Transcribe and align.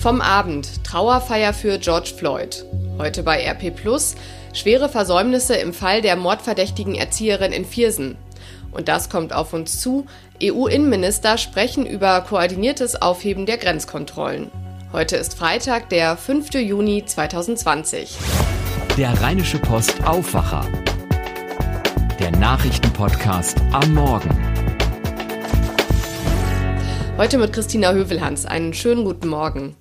Vom 0.00 0.20
Abend 0.20 0.84
Trauerfeier 0.84 1.52
für 1.52 1.78
George 1.78 2.12
Floyd. 2.16 2.64
Heute 2.98 3.24
bei 3.24 3.44
RP 3.44 3.74
Plus 3.74 4.14
schwere 4.52 4.88
Versäumnisse 4.88 5.56
im 5.56 5.74
Fall 5.74 6.02
der 6.02 6.14
mordverdächtigen 6.14 6.94
Erzieherin 6.94 7.50
in 7.50 7.64
Viersen. 7.64 8.16
Und 8.70 8.86
das 8.86 9.10
kommt 9.10 9.32
auf 9.32 9.52
uns 9.52 9.80
zu. 9.80 10.06
EU-Innenminister 10.40 11.36
sprechen 11.36 11.84
über 11.84 12.20
koordiniertes 12.20 13.02
Aufheben 13.02 13.44
der 13.44 13.58
Grenzkontrollen. 13.58 14.52
Heute 14.92 15.16
ist 15.16 15.36
Freitag, 15.36 15.88
der 15.88 16.16
5. 16.16 16.54
Juni 16.54 17.04
2020. 17.04 18.18
Der 18.96 19.20
Rheinische 19.20 19.58
Post 19.58 19.96
Aufwacher. 20.06 20.64
Der 22.20 22.30
Nachrichtenpodcast 22.30 23.58
am 23.72 23.94
Morgen. 23.94 24.30
Heute 27.16 27.38
mit 27.38 27.52
Christina 27.52 27.92
Hövelhans. 27.92 28.46
Einen 28.46 28.72
schönen 28.74 29.04
guten 29.04 29.26
Morgen. 29.26 29.74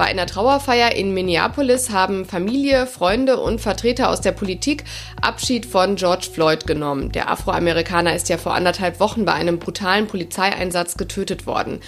Bei 0.00 0.06
einer 0.06 0.24
Trauerfeier 0.24 0.96
in 0.96 1.12
Minneapolis 1.12 1.90
haben 1.90 2.24
Familie, 2.24 2.86
Freunde 2.86 3.36
und 3.38 3.60
Vertreter 3.60 4.08
aus 4.08 4.22
der 4.22 4.32
Politik 4.32 4.84
Abschied 5.20 5.66
von 5.66 5.96
George 5.96 6.26
Floyd 6.32 6.66
genommen. 6.66 7.12
Der 7.12 7.30
Afroamerikaner 7.30 8.14
ist 8.14 8.30
ja 8.30 8.38
vor 8.38 8.54
anderthalb 8.54 8.98
Wochen 8.98 9.26
bei 9.26 9.34
einem 9.34 9.58
brutalen 9.58 10.06
Polizeieinsatz 10.06 10.96
getötet 10.96 11.46
worden. 11.46 11.80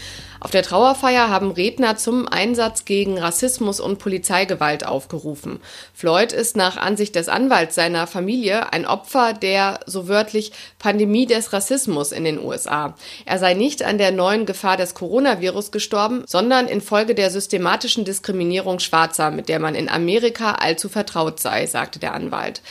Auf 0.42 0.50
der 0.50 0.64
Trauerfeier 0.64 1.28
haben 1.28 1.52
Redner 1.52 1.96
zum 1.96 2.26
Einsatz 2.26 2.84
gegen 2.84 3.16
Rassismus 3.16 3.78
und 3.78 4.00
Polizeigewalt 4.00 4.84
aufgerufen. 4.84 5.60
Floyd 5.94 6.32
ist 6.32 6.56
nach 6.56 6.76
Ansicht 6.76 7.14
des 7.14 7.28
Anwalts 7.28 7.76
seiner 7.76 8.08
Familie 8.08 8.72
ein 8.72 8.84
Opfer 8.84 9.34
der, 9.34 9.78
so 9.86 10.08
wörtlich, 10.08 10.50
Pandemie 10.80 11.26
des 11.26 11.52
Rassismus 11.52 12.10
in 12.10 12.24
den 12.24 12.44
USA. 12.44 12.96
Er 13.24 13.38
sei 13.38 13.54
nicht 13.54 13.84
an 13.84 13.98
der 13.98 14.10
neuen 14.10 14.44
Gefahr 14.44 14.76
des 14.76 14.94
Coronavirus 14.94 15.70
gestorben, 15.70 16.24
sondern 16.26 16.66
infolge 16.66 17.14
der 17.14 17.30
systematischen 17.30 18.04
Diskriminierung 18.04 18.80
Schwarzer, 18.80 19.30
mit 19.30 19.48
der 19.48 19.60
man 19.60 19.76
in 19.76 19.88
Amerika 19.88 20.54
allzu 20.54 20.88
vertraut 20.88 21.38
sei, 21.38 21.66
sagte 21.68 22.00
der 22.00 22.14
Anwalt. 22.14 22.62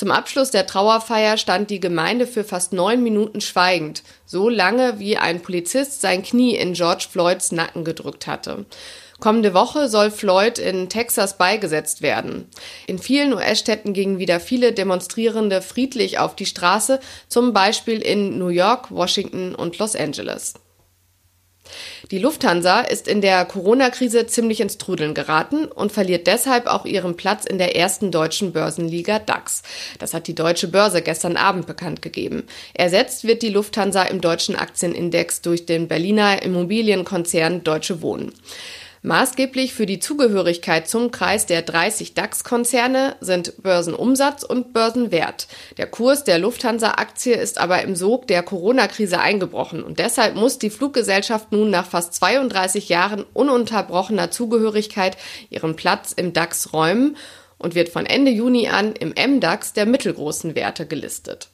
Zum 0.00 0.12
Abschluss 0.12 0.50
der 0.50 0.66
Trauerfeier 0.66 1.36
stand 1.36 1.68
die 1.68 1.78
Gemeinde 1.78 2.26
für 2.26 2.42
fast 2.42 2.72
neun 2.72 3.02
Minuten 3.02 3.42
schweigend 3.42 4.02
so 4.24 4.48
lange 4.48 4.98
wie 4.98 5.18
ein 5.18 5.42
Polizist 5.42 6.00
sein 6.00 6.22
Knie 6.22 6.56
in 6.56 6.72
George 6.72 7.04
Floyds 7.10 7.52
Nacken 7.52 7.84
gedrückt 7.84 8.26
hatte. 8.26 8.64
Kommende 9.18 9.52
Woche 9.52 9.90
soll 9.90 10.10
Floyd 10.10 10.58
in 10.58 10.88
Texas 10.88 11.36
beigesetzt 11.36 12.00
werden. 12.00 12.48
In 12.86 12.98
vielen 12.98 13.34
US-Städten 13.34 13.92
gingen 13.92 14.18
wieder 14.18 14.40
viele 14.40 14.72
Demonstrierende 14.72 15.60
friedlich 15.60 16.18
auf 16.18 16.34
die 16.34 16.46
Straße, 16.46 16.98
zum 17.28 17.52
Beispiel 17.52 18.00
in 18.00 18.38
New 18.38 18.48
York, 18.48 18.90
Washington 18.90 19.54
und 19.54 19.76
Los 19.76 19.94
Angeles. 19.94 20.54
Die 22.10 22.18
Lufthansa 22.18 22.80
ist 22.80 23.08
in 23.08 23.20
der 23.20 23.44
Corona-Krise 23.44 24.26
ziemlich 24.26 24.60
ins 24.60 24.78
Trudeln 24.78 25.14
geraten 25.14 25.66
und 25.66 25.92
verliert 25.92 26.26
deshalb 26.26 26.66
auch 26.66 26.84
ihren 26.84 27.16
Platz 27.16 27.44
in 27.44 27.58
der 27.58 27.76
ersten 27.76 28.10
deutschen 28.10 28.52
Börsenliga 28.52 29.18
DAX. 29.18 29.62
Das 29.98 30.14
hat 30.14 30.26
die 30.26 30.34
deutsche 30.34 30.68
Börse 30.68 31.02
gestern 31.02 31.36
Abend 31.36 31.66
bekannt 31.66 32.02
gegeben. 32.02 32.44
Ersetzt 32.74 33.24
wird 33.24 33.42
die 33.42 33.50
Lufthansa 33.50 34.02
im 34.04 34.20
deutschen 34.20 34.56
Aktienindex 34.56 35.42
durch 35.42 35.66
den 35.66 35.88
Berliner 35.88 36.42
Immobilienkonzern 36.42 37.64
Deutsche 37.64 38.02
Wohnen. 38.02 38.32
Maßgeblich 39.02 39.72
für 39.72 39.86
die 39.86 39.98
Zugehörigkeit 39.98 40.86
zum 40.86 41.10
Kreis 41.10 41.46
der 41.46 41.62
30 41.62 42.12
DAX-Konzerne 42.12 43.16
sind 43.20 43.62
Börsenumsatz 43.62 44.42
und 44.42 44.74
Börsenwert. 44.74 45.48
Der 45.78 45.86
Kurs 45.86 46.24
der 46.24 46.38
Lufthansa-Aktie 46.38 47.34
ist 47.34 47.56
aber 47.56 47.80
im 47.80 47.96
Sog 47.96 48.26
der 48.26 48.42
Corona-Krise 48.42 49.18
eingebrochen 49.18 49.82
und 49.82 50.00
deshalb 50.00 50.36
muss 50.36 50.58
die 50.58 50.68
Fluggesellschaft 50.68 51.50
nun 51.50 51.70
nach 51.70 51.86
fast 51.86 52.12
32 52.12 52.90
Jahren 52.90 53.24
ununterbrochener 53.32 54.30
Zugehörigkeit 54.30 55.16
ihren 55.48 55.76
Platz 55.76 56.12
im 56.12 56.34
DAX 56.34 56.74
räumen 56.74 57.16
und 57.56 57.74
wird 57.74 57.88
von 57.88 58.04
Ende 58.04 58.30
Juni 58.30 58.68
an 58.68 58.92
im 58.92 59.14
MDAX 59.16 59.72
der 59.72 59.86
mittelgroßen 59.86 60.54
Werte 60.54 60.86
gelistet. 60.86 61.48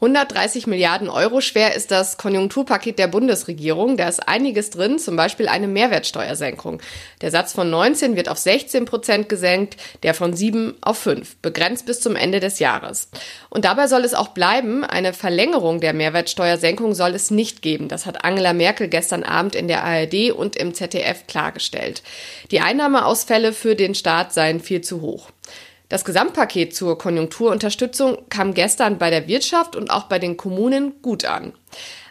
130 0.00 0.66
Milliarden 0.66 1.10
Euro 1.10 1.42
schwer 1.42 1.74
ist 1.74 1.90
das 1.90 2.16
Konjunkturpaket 2.16 2.98
der 2.98 3.06
Bundesregierung. 3.06 3.98
Da 3.98 4.08
ist 4.08 4.26
einiges 4.26 4.70
drin, 4.70 4.98
zum 4.98 5.14
Beispiel 5.14 5.46
eine 5.46 5.68
Mehrwertsteuersenkung. 5.68 6.80
Der 7.20 7.30
Satz 7.30 7.52
von 7.52 7.68
19 7.68 8.16
wird 8.16 8.30
auf 8.30 8.38
16 8.38 8.86
Prozent 8.86 9.28
gesenkt, 9.28 9.76
der 10.02 10.14
von 10.14 10.32
7 10.32 10.78
auf 10.80 10.96
5, 10.96 11.36
begrenzt 11.42 11.84
bis 11.84 12.00
zum 12.00 12.16
Ende 12.16 12.40
des 12.40 12.60
Jahres. 12.60 13.10
Und 13.50 13.66
dabei 13.66 13.88
soll 13.88 14.04
es 14.04 14.14
auch 14.14 14.28
bleiben. 14.28 14.84
Eine 14.84 15.12
Verlängerung 15.12 15.80
der 15.80 15.92
Mehrwertsteuersenkung 15.92 16.94
soll 16.94 17.14
es 17.14 17.30
nicht 17.30 17.60
geben. 17.60 17.88
Das 17.88 18.06
hat 18.06 18.24
Angela 18.24 18.54
Merkel 18.54 18.88
gestern 18.88 19.22
Abend 19.22 19.54
in 19.54 19.68
der 19.68 19.84
ARD 19.84 20.32
und 20.32 20.56
im 20.56 20.72
ZDF 20.72 21.26
klargestellt. 21.26 22.02
Die 22.50 22.60
Einnahmeausfälle 22.60 23.52
für 23.52 23.76
den 23.76 23.94
Staat 23.94 24.32
seien 24.32 24.60
viel 24.60 24.80
zu 24.80 25.02
hoch. 25.02 25.28
Das 25.90 26.04
Gesamtpaket 26.04 26.72
zur 26.72 26.96
Konjunkturunterstützung 26.98 28.18
kam 28.28 28.54
gestern 28.54 28.98
bei 28.98 29.10
der 29.10 29.26
Wirtschaft 29.26 29.74
und 29.74 29.90
auch 29.90 30.04
bei 30.04 30.20
den 30.20 30.36
Kommunen 30.36 31.02
gut 31.02 31.24
an. 31.24 31.52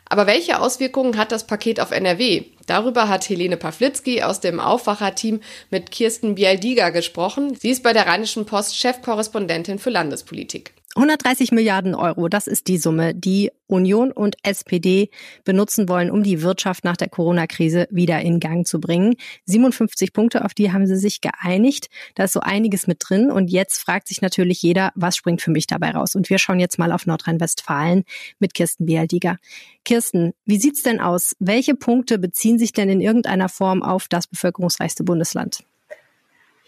Aber 0.04 0.28
welche 0.28 0.60
Auswirkungen 0.60 1.18
hat 1.18 1.32
das 1.32 1.48
Paket 1.48 1.80
auf 1.80 1.92
NRW? 1.92 2.44
Darüber 2.68 3.08
hat 3.08 3.30
Helene 3.30 3.56
Pawlitzki 3.56 4.22
aus 4.22 4.42
dem 4.42 4.60
Aufwacherteam 4.60 5.40
mit 5.70 5.92
Kirsten 5.92 6.36
Bialdiga 6.36 6.90
gesprochen. 6.90 7.56
Sie 7.56 7.70
ist 7.70 7.82
bei 7.82 7.94
der 7.94 8.06
Rheinischen 8.06 8.46
Post 8.46 8.76
Chefkorrespondentin 8.76 9.80
für 9.80 9.92
Landespolitik. 9.92 10.74
130 11.00 11.54
Milliarden 11.54 11.96
Euro, 11.96 12.28
das 12.28 12.46
ist 12.46 12.68
die 12.68 12.78
Summe, 12.78 13.16
die 13.16 13.52
Union 13.68 14.12
und 14.12 14.36
SPD 14.44 15.10
benutzen 15.46 15.88
wollen, 15.88 16.12
um 16.12 16.24
die 16.24 16.42
Wirtschaft 16.42 16.84
nach 16.84 16.98
der 16.98 17.08
Corona-Krise 17.08 17.88
wieder 17.90 18.20
in 18.20 18.42
Gang 18.42 18.68
zu 18.68 18.82
bringen. 18.82 19.16
57 19.46 20.12
Punkte, 20.12 20.44
auf 20.44 20.54
die 20.54 20.74
haben 20.74 20.88
sie 20.88 20.98
sich 20.98 21.22
geeinigt. 21.22 21.88
Da 22.16 22.26
ist 22.26 22.34
so 22.34 22.42
einiges 22.42 22.86
mit 22.86 22.98
drin. 23.00 23.32
Und 23.32 23.50
jetzt 23.50 23.78
fragt 23.80 24.10
sich 24.10 24.22
natürlich 24.22 24.62
jeder, 24.62 24.92
was 24.94 25.16
springt 25.16 25.42
für 25.42 25.52
mich 25.52 25.68
dabei 25.68 25.92
raus? 25.92 26.16
Und 26.16 26.30
wir 26.30 26.38
schauen 26.38 26.60
jetzt 26.60 26.78
mal 26.78 26.92
auf 26.92 27.06
Nordrhein-Westfalen 27.06 28.04
mit 28.40 28.54
Kirsten 28.54 28.86
Bialdiger. 28.86 29.38
Kirsten, 29.86 30.34
wie 30.44 30.60
sieht's 30.60 30.84
denn 30.84 31.00
aus? 31.00 31.34
Welche 31.40 31.76
Punkte 31.76 32.20
beziehen 32.20 32.60
sich 32.60 32.74
denn 32.74 32.90
in 32.90 33.00
irgendeiner 33.00 33.48
Form 33.48 33.84
auf 33.84 34.10
das 34.10 34.28
bevölkerungsreichste 34.28 35.06
Bundesland? 35.06 35.64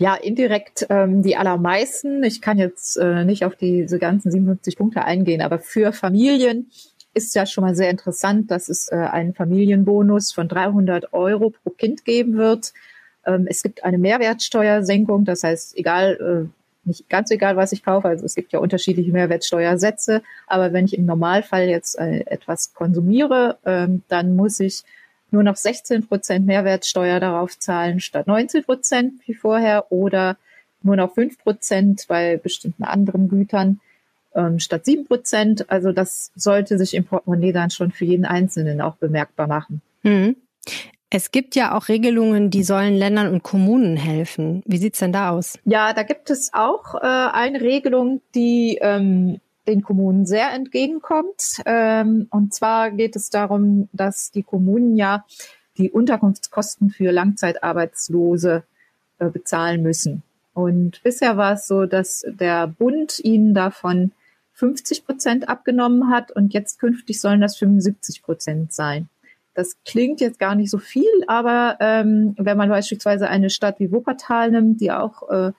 Ja, 0.01 0.15
indirekt 0.15 0.87
ähm, 0.89 1.21
die 1.21 1.37
allermeisten. 1.37 2.23
Ich 2.23 2.41
kann 2.41 2.57
jetzt 2.57 2.97
äh, 2.97 3.23
nicht 3.23 3.45
auf 3.45 3.55
diese 3.55 3.99
ganzen 3.99 4.31
57 4.31 4.75
Punkte 4.75 5.05
eingehen, 5.05 5.41
aber 5.41 5.59
für 5.59 5.93
Familien 5.93 6.71
ist 7.13 7.35
ja 7.35 7.45
schon 7.45 7.63
mal 7.63 7.75
sehr 7.75 7.91
interessant, 7.91 8.49
dass 8.49 8.67
es 8.67 8.91
äh, 8.91 8.95
einen 8.95 9.35
Familienbonus 9.35 10.31
von 10.31 10.47
300 10.47 11.13
Euro 11.13 11.51
pro 11.51 11.69
Kind 11.69 12.03
geben 12.03 12.35
wird. 12.35 12.73
Ähm, 13.27 13.45
es 13.47 13.61
gibt 13.61 13.83
eine 13.83 13.99
Mehrwertsteuersenkung, 13.99 15.23
das 15.23 15.43
heißt, 15.43 15.77
egal, 15.77 16.49
äh, 16.49 16.87
nicht 16.89 17.07
ganz 17.07 17.29
egal, 17.29 17.55
was 17.55 17.71
ich 17.71 17.83
kaufe, 17.83 18.07
also 18.07 18.25
es 18.25 18.33
gibt 18.33 18.53
ja 18.53 18.59
unterschiedliche 18.59 19.11
Mehrwertsteuersätze, 19.11 20.23
aber 20.47 20.73
wenn 20.73 20.85
ich 20.85 20.97
im 20.97 21.05
Normalfall 21.05 21.69
jetzt 21.69 21.99
äh, 21.99 22.21
etwas 22.25 22.73
konsumiere, 22.73 23.59
ähm, 23.67 24.01
dann 24.07 24.35
muss 24.35 24.59
ich 24.61 24.81
nur 25.31 25.43
noch 25.43 25.55
16 25.55 26.07
Prozent 26.07 26.45
Mehrwertsteuer 26.45 27.19
darauf 27.19 27.57
zahlen 27.57 27.99
statt 27.99 28.27
19 28.27 28.63
Prozent 28.63 29.13
wie 29.25 29.33
vorher 29.33 29.91
oder 29.91 30.37
nur 30.83 30.95
noch 30.95 31.13
5 31.13 31.39
Prozent 31.39 32.05
bei 32.07 32.37
bestimmten 32.37 32.83
anderen 32.83 33.29
Gütern 33.29 33.79
ähm, 34.35 34.59
statt 34.59 34.85
7 34.85 35.05
Prozent. 35.05 35.69
Also 35.69 35.91
das 35.91 36.31
sollte 36.35 36.77
sich 36.77 36.93
im 36.93 37.05
Portemonnaie 37.05 37.53
dann 37.53 37.69
schon 37.69 37.91
für 37.91 38.05
jeden 38.05 38.25
Einzelnen 38.25 38.81
auch 38.81 38.95
bemerkbar 38.95 39.47
machen. 39.47 39.81
Mhm. 40.03 40.35
Es 41.13 41.31
gibt 41.31 41.55
ja 41.55 41.77
auch 41.77 41.89
Regelungen, 41.89 42.49
die 42.49 42.63
sollen 42.63 42.93
Ländern 42.93 43.33
und 43.33 43.43
Kommunen 43.43 43.97
helfen. 43.97 44.63
Wie 44.65 44.77
sieht's 44.77 44.99
denn 44.99 45.11
da 45.11 45.31
aus? 45.31 45.59
Ja, 45.65 45.93
da 45.93 46.03
gibt 46.03 46.29
es 46.29 46.53
auch 46.53 46.95
äh, 46.95 46.99
eine 46.99 47.59
Regelung, 47.59 48.21
die 48.33 48.79
ähm, 48.81 49.41
den 49.67 49.81
Kommunen 49.81 50.25
sehr 50.25 50.51
entgegenkommt. 50.51 51.61
Ähm, 51.65 52.27
und 52.31 52.53
zwar 52.53 52.91
geht 52.91 53.15
es 53.15 53.29
darum, 53.29 53.89
dass 53.93 54.31
die 54.31 54.43
Kommunen 54.43 54.95
ja 54.95 55.25
die 55.77 55.91
Unterkunftskosten 55.91 56.89
für 56.89 57.11
Langzeitarbeitslose 57.11 58.63
äh, 59.19 59.29
bezahlen 59.29 59.83
müssen. 59.83 60.23
Und 60.53 61.01
bisher 61.03 61.37
war 61.37 61.53
es 61.53 61.67
so, 61.67 61.85
dass 61.85 62.25
der 62.27 62.67
Bund 62.67 63.19
ihnen 63.23 63.53
davon 63.53 64.11
50 64.53 65.05
Prozent 65.05 65.49
abgenommen 65.49 66.09
hat 66.09 66.31
und 66.31 66.53
jetzt 66.53 66.79
künftig 66.79 67.21
sollen 67.21 67.41
das 67.41 67.57
75 67.57 68.21
Prozent 68.21 68.73
sein. 68.73 69.09
Das 69.53 69.77
klingt 69.85 70.21
jetzt 70.21 70.39
gar 70.39 70.55
nicht 70.55 70.69
so 70.69 70.77
viel, 70.77 71.09
aber 71.27 71.77
ähm, 71.79 72.35
wenn 72.37 72.57
man 72.57 72.69
beispielsweise 72.69 73.27
eine 73.27 73.49
Stadt 73.49 73.79
wie 73.79 73.91
Wuppertal 73.91 74.51
nimmt, 74.51 74.79
die 74.81 74.91
auch 74.91 75.29
äh, 75.29 75.51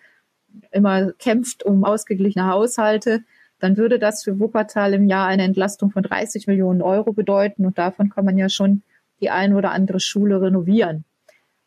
immer 0.71 1.13
kämpft 1.13 1.63
um 1.63 1.85
ausgeglichene 1.85 2.47
Haushalte, 2.47 3.23
dann 3.63 3.77
würde 3.77 4.01
das 4.01 4.25
für 4.25 4.41
Wuppertal 4.41 4.93
im 4.93 5.07
Jahr 5.07 5.29
eine 5.29 5.45
Entlastung 5.45 5.93
von 5.93 6.03
30 6.03 6.49
Millionen 6.49 6.83
Euro 6.83 7.13
bedeuten 7.13 7.65
und 7.65 7.79
davon 7.79 8.11
kann 8.11 8.25
man 8.25 8.37
ja 8.37 8.49
schon 8.49 8.83
die 9.21 9.31
ein 9.31 9.55
oder 9.55 9.71
andere 9.71 10.01
Schule 10.01 10.41
renovieren. 10.41 11.05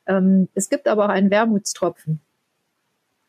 Ähm, 0.06 0.50
es 0.56 0.70
gibt 0.70 0.90
aber 0.90 1.06
auch 1.06 1.10
einen 1.10 1.32
Wermutstropfen. 1.32 2.20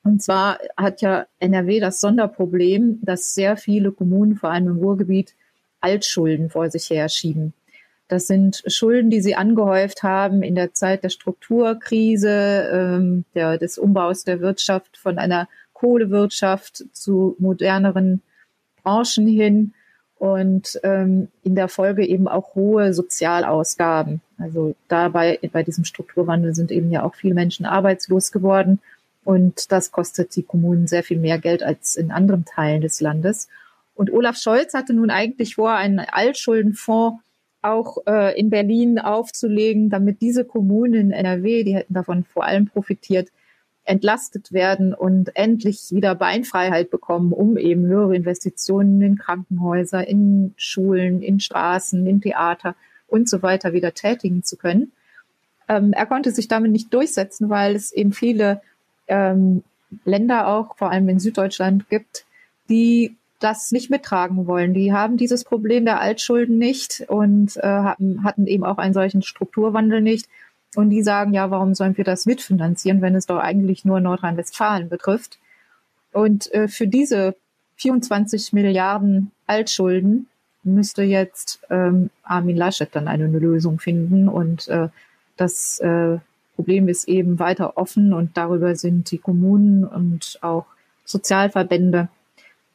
Und 0.03 0.21
zwar 0.21 0.59
hat 0.77 1.01
ja 1.01 1.27
NRW 1.39 1.79
das 1.79 2.01
Sonderproblem, 2.01 2.99
dass 3.03 3.35
sehr 3.35 3.57
viele 3.57 3.93
Kommunen, 3.93 4.35
vor 4.35 4.51
allem 4.51 4.67
im 4.67 4.79
Ruhrgebiet, 4.79 5.37
Altschulden 5.81 6.51
vor 6.51 6.69
sich 6.69 6.91
her 6.91 7.09
schieben. 7.09 7.53
Das 8.09 8.27
sind 8.27 8.65
Schulden, 8.67 9.11
die 9.11 9.21
sie 9.21 9.37
angehäuft 9.37 10.03
haben 10.03 10.43
in 10.43 10.57
der 10.57 10.75
Zeit 10.75 11.05
der 11.05 11.11
Strukturkrise, 11.11 12.69
ähm, 12.73 13.25
der, 13.33 13.59
des 13.59 13.79
Umbaus 13.79 14.25
der 14.25 14.41
Wirtschaft 14.41 14.97
von 14.97 15.19
einer 15.19 15.49
Kohlewirtschaft 15.73 16.85
zu 16.93 17.37
moderneren 17.39 18.23
Branchen 18.87 19.27
hin 19.27 19.73
und 20.19 20.79
ähm, 20.85 21.29
in 21.43 21.57
der 21.57 21.69
Folge 21.69 22.07
eben 22.07 22.29
auch 22.29 22.55
hohe 22.55 22.95
Sozialausgaben. 22.95 24.21
Also 24.39 24.77
dabei 24.87 25.41
bei 25.53 25.65
diesem 25.65 25.85
Strukturwandel 25.85 26.55
sind 26.55 26.71
eben 26.71 26.93
ja 26.93 27.03
auch 27.03 27.17
viele 27.17 27.35
Menschen 27.35 27.67
arbeitslos 27.67 28.31
geworden 28.31 28.79
und 29.25 29.73
das 29.73 29.91
kostet 29.91 30.37
die 30.37 30.45
Kommunen 30.45 30.87
sehr 30.87 31.03
viel 31.03 31.19
mehr 31.19 31.39
Geld 31.39 31.65
als 31.65 31.97
in 31.97 32.13
anderen 32.13 32.45
Teilen 32.45 32.81
des 32.81 33.01
Landes. 33.01 33.49
Und 33.97 34.13
Olaf 34.13 34.37
Scholz 34.37 34.73
hatte 34.73 34.93
nun 34.93 35.11
eigentlich 35.11 35.57
vor, 35.57 35.73
einen 35.73 35.99
Altschuldenfonds 35.99 37.21
auch 37.63 37.99
äh, 38.07 38.39
in 38.39 38.51
Berlin 38.51 39.01
aufzulegen, 39.01 39.91
damit 39.91 40.21
diese 40.21 40.45
Kommunen 40.45 40.95
in 40.95 41.11
NRW, 41.11 41.65
die 41.65 41.75
hätten 41.75 41.95
davon 41.95 42.23
vor 42.23 42.45
allem 42.45 42.67
profitiert, 42.67 43.31
entlastet 43.87 44.53
werden 44.53 44.93
und 44.93 45.37
endlich 45.37 45.89
wieder 45.91 46.15
Beinfreiheit 46.15 46.91
bekommen, 46.91 47.33
um 47.33 47.57
eben 47.57 47.87
höhere 47.87 48.17
Investitionen 48.17 49.01
in 49.01 49.17
Krankenhäuser, 49.17 50.07
in 50.07 50.55
Schulen, 50.57 51.23
in 51.23 51.41
Straßen, 51.41 52.07
in 52.07 52.21
Theater 52.21 52.75
und 53.07 53.29
so 53.29 53.43
weiter 53.43 53.73
wieder 53.73 53.95
tätigen 53.95 54.43
zu 54.43 54.57
können. 54.57 54.93
Ähm, 55.69 55.93
er 55.93 56.07
konnte 56.07 56.33
sich 56.33 56.49
damit 56.49 56.73
nicht 56.73 56.93
durchsetzen, 56.93 57.49
weil 57.49 57.77
es 57.77 57.93
eben 57.93 58.13
viele 58.13 58.61
ähm, 59.07 59.63
Länder 60.05 60.49
auch, 60.49 60.77
vor 60.77 60.91
allem 60.91 61.09
in 61.09 61.21
Süddeutschland, 61.21 61.89
gibt, 61.89 62.27
die 62.69 63.17
das 63.39 63.71
nicht 63.71 63.91
mittragen 63.91 64.47
wollen. 64.47 64.75
Die 64.75 64.93
haben 64.93 65.17
dieses 65.17 65.45
Problem 65.45 65.85
der 65.85 66.01
Altschulden 66.01 66.59
nicht 66.59 67.05
und 67.09 67.57
äh, 67.59 67.63
hatten, 67.63 68.25
hatten 68.25 68.47
eben 68.47 68.65
auch 68.65 68.79
einen 68.79 68.95
solchen 68.95 69.23
Strukturwandel 69.23 70.01
nicht 70.01 70.27
und 70.77 70.91
die 70.91 71.03
sagen, 71.03 71.33
ja, 71.33 71.51
warum 71.51 71.75
sollen 71.75 71.97
wir 71.97 72.05
das 72.05 72.27
mitfinanzieren, 72.27 73.03
wenn 73.03 73.15
es 73.15 73.27
doch 73.27 73.39
eigentlich 73.39 73.85
nur 73.85 74.01
Nordrhein-Westfalen 74.01 74.89
betrifft? 74.89 75.39
Und 76.13 76.53
äh, 76.53 76.69
für 76.69 76.87
diese 76.87 77.35
24 77.77 78.53
Milliarden 78.53 79.33
Altschulden 79.47 80.29
müsste 80.63 81.03
jetzt 81.03 81.61
ähm, 81.71 82.11
Armin 82.23 82.57
Laschet 82.57 82.89
dann 82.93 83.09
eine 83.09 83.27
Lösung 83.27 83.79
finden. 83.79 84.29
Und 84.29 84.69
äh, 84.69 84.89
das 85.37 85.79
äh, 85.81 86.19
Problem 86.57 86.89
ist 86.89 87.09
eben 87.09 87.39
weiter 87.39 87.77
offen 87.77 88.13
und 88.13 88.37
darüber 88.37 88.75
sind 88.75 89.11
die 89.11 89.19
Kommunen 89.19 89.85
und 89.85 90.39
auch 90.41 90.67
Sozialverbände 91.05 92.09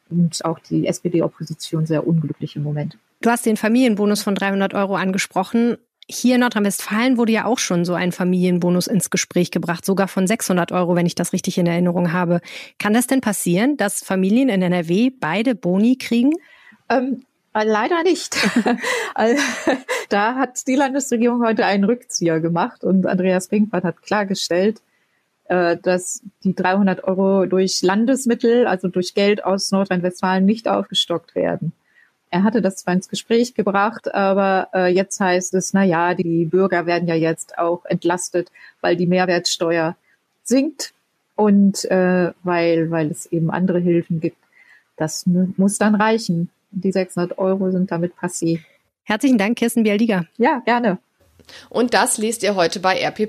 und 0.08 0.44
auch 0.44 0.58
die 0.58 0.86
SPD-Opposition 0.86 1.86
sehr 1.86 2.06
unglücklich 2.06 2.56
im 2.56 2.62
Moment. 2.62 2.96
Du 3.20 3.30
hast 3.30 3.46
den 3.46 3.56
Familienbonus 3.56 4.22
von 4.22 4.34
300 4.34 4.74
Euro 4.74 4.96
angesprochen. 4.96 5.78
Hier 6.12 6.34
in 6.34 6.42
Nordrhein-Westfalen 6.42 7.16
wurde 7.16 7.32
ja 7.32 7.46
auch 7.46 7.58
schon 7.58 7.86
so 7.86 7.94
ein 7.94 8.12
Familienbonus 8.12 8.86
ins 8.86 9.08
Gespräch 9.08 9.50
gebracht, 9.50 9.84
sogar 9.86 10.08
von 10.08 10.26
600 10.26 10.70
Euro, 10.70 10.94
wenn 10.94 11.06
ich 11.06 11.14
das 11.14 11.32
richtig 11.32 11.56
in 11.56 11.66
Erinnerung 11.66 12.12
habe. 12.12 12.42
Kann 12.78 12.92
das 12.92 13.06
denn 13.06 13.22
passieren, 13.22 13.78
dass 13.78 14.04
Familien 14.04 14.50
in 14.50 14.60
NRW 14.60 15.10
beide 15.18 15.54
Boni 15.54 15.96
kriegen? 15.96 16.32
Ähm, 16.90 17.24
äh, 17.54 17.64
leider 17.64 18.02
nicht. 18.02 18.36
Also, 19.14 19.42
da 20.10 20.34
hat 20.34 20.66
die 20.66 20.74
Landesregierung 20.74 21.44
heute 21.44 21.64
einen 21.64 21.84
Rückzieher 21.84 22.40
gemacht 22.40 22.84
und 22.84 23.06
Andreas 23.06 23.48
Pinkwart 23.48 23.84
hat 23.84 24.02
klargestellt, 24.02 24.82
äh, 25.44 25.78
dass 25.78 26.22
die 26.44 26.54
300 26.54 27.04
Euro 27.04 27.46
durch 27.46 27.82
Landesmittel, 27.82 28.66
also 28.66 28.88
durch 28.88 29.14
Geld 29.14 29.44
aus 29.44 29.70
Nordrhein-Westfalen 29.70 30.44
nicht 30.44 30.68
aufgestockt 30.68 31.34
werden. 31.34 31.72
Er 32.32 32.44
hatte 32.44 32.62
das 32.62 32.76
zwar 32.76 32.94
ins 32.94 33.10
Gespräch 33.10 33.52
gebracht, 33.52 34.14
aber 34.14 34.68
äh, 34.72 34.86
jetzt 34.86 35.20
heißt 35.20 35.52
es, 35.52 35.74
na 35.74 35.84
ja, 35.84 36.14
die 36.14 36.46
Bürger 36.46 36.86
werden 36.86 37.06
ja 37.06 37.14
jetzt 37.14 37.58
auch 37.58 37.84
entlastet, 37.84 38.50
weil 38.80 38.96
die 38.96 39.06
Mehrwertsteuer 39.06 39.96
sinkt 40.42 40.94
und 41.36 41.84
äh, 41.90 42.32
weil, 42.42 42.90
weil 42.90 43.10
es 43.10 43.26
eben 43.26 43.50
andere 43.50 43.80
Hilfen 43.80 44.20
gibt. 44.20 44.38
Das 44.96 45.26
muss 45.26 45.76
dann 45.76 45.94
reichen. 45.94 46.48
Die 46.70 46.90
600 46.90 47.36
Euro 47.36 47.70
sind 47.70 47.90
damit 47.90 48.14
passé. 48.14 48.60
Herzlichen 49.04 49.36
Dank, 49.36 49.58
Kirsten 49.58 49.82
Bialdiger. 49.82 50.24
Ja, 50.38 50.62
gerne. 50.64 50.96
Und 51.68 51.94
das 51.94 52.18
lest 52.18 52.42
ihr 52.42 52.54
heute 52.54 52.80
bei 52.80 53.00
RP+. 53.02 53.28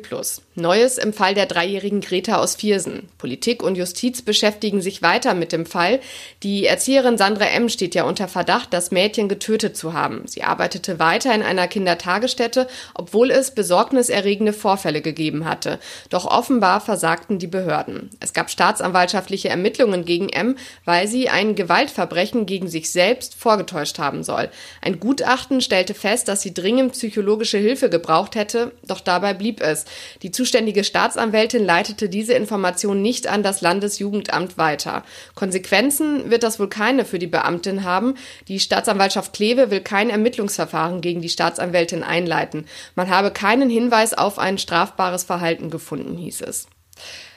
Neues 0.55 0.99
im 0.99 1.13
Fall 1.13 1.33
der 1.33 1.47
dreijährigen 1.47 2.01
Greta 2.01 2.37
aus 2.37 2.55
Viersen. 2.55 3.09
Politik 3.17 3.63
und 3.63 3.75
Justiz 3.75 4.21
beschäftigen 4.21 4.81
sich 4.81 5.01
weiter 5.01 5.33
mit 5.33 5.51
dem 5.51 5.65
Fall. 5.65 5.99
Die 6.43 6.67
Erzieherin 6.67 7.17
Sandra 7.17 7.45
M. 7.45 7.69
steht 7.69 7.95
ja 7.95 8.03
unter 8.03 8.27
Verdacht, 8.27 8.71
das 8.71 8.91
Mädchen 8.91 9.29
getötet 9.29 9.75
zu 9.75 9.93
haben. 9.93 10.23
Sie 10.27 10.43
arbeitete 10.43 10.99
weiter 10.99 11.33
in 11.33 11.41
einer 11.41 11.67
Kindertagesstätte, 11.67 12.67
obwohl 12.93 13.31
es 13.31 13.55
besorgniserregende 13.55 14.53
Vorfälle 14.53 15.01
gegeben 15.01 15.45
hatte. 15.45 15.79
Doch 16.09 16.25
offenbar 16.25 16.81
versagten 16.81 17.39
die 17.39 17.47
Behörden. 17.47 18.11
Es 18.19 18.33
gab 18.33 18.51
staatsanwaltschaftliche 18.51 19.49
Ermittlungen 19.49 20.05
gegen 20.05 20.29
M., 20.29 20.55
weil 20.85 21.07
sie 21.07 21.29
ein 21.29 21.55
Gewaltverbrechen 21.55 22.45
gegen 22.45 22.67
sich 22.67 22.91
selbst 22.91 23.33
vorgetäuscht 23.33 23.97
haben 23.97 24.23
soll. 24.23 24.49
Ein 24.81 24.99
Gutachten 24.99 25.61
stellte 25.61 25.95
fest, 25.95 26.27
dass 26.27 26.43
sie 26.43 26.53
dringend 26.53 26.93
psychologische 26.93 27.57
Hilfe 27.57 27.89
gebraucht 27.89 28.02
hätte, 28.35 28.71
doch 28.85 28.99
dabei 28.99 29.33
blieb 29.33 29.61
es. 29.61 29.85
Die 30.21 30.31
zuständige 30.31 30.83
Staatsanwältin 30.83 31.65
leitete 31.65 32.09
diese 32.09 32.33
Information 32.33 33.01
nicht 33.01 33.27
an 33.27 33.43
das 33.43 33.61
Landesjugendamt 33.61 34.57
weiter. 34.57 35.03
Konsequenzen 35.35 36.29
wird 36.29 36.43
das 36.43 36.59
wohl 36.59 36.69
keine 36.69 37.05
für 37.05 37.19
die 37.19 37.27
Beamtin 37.27 37.83
haben. 37.83 38.15
Die 38.47 38.59
Staatsanwaltschaft 38.59 39.33
Kleve 39.33 39.71
will 39.71 39.81
kein 39.81 40.09
Ermittlungsverfahren 40.09 41.01
gegen 41.01 41.21
die 41.21 41.29
Staatsanwältin 41.29 42.03
einleiten. 42.03 42.65
Man 42.95 43.09
habe 43.09 43.31
keinen 43.31 43.69
Hinweis 43.69 44.13
auf 44.13 44.39
ein 44.39 44.57
strafbares 44.57 45.23
Verhalten 45.23 45.69
gefunden, 45.69 46.17
hieß 46.17 46.41
es. 46.41 46.67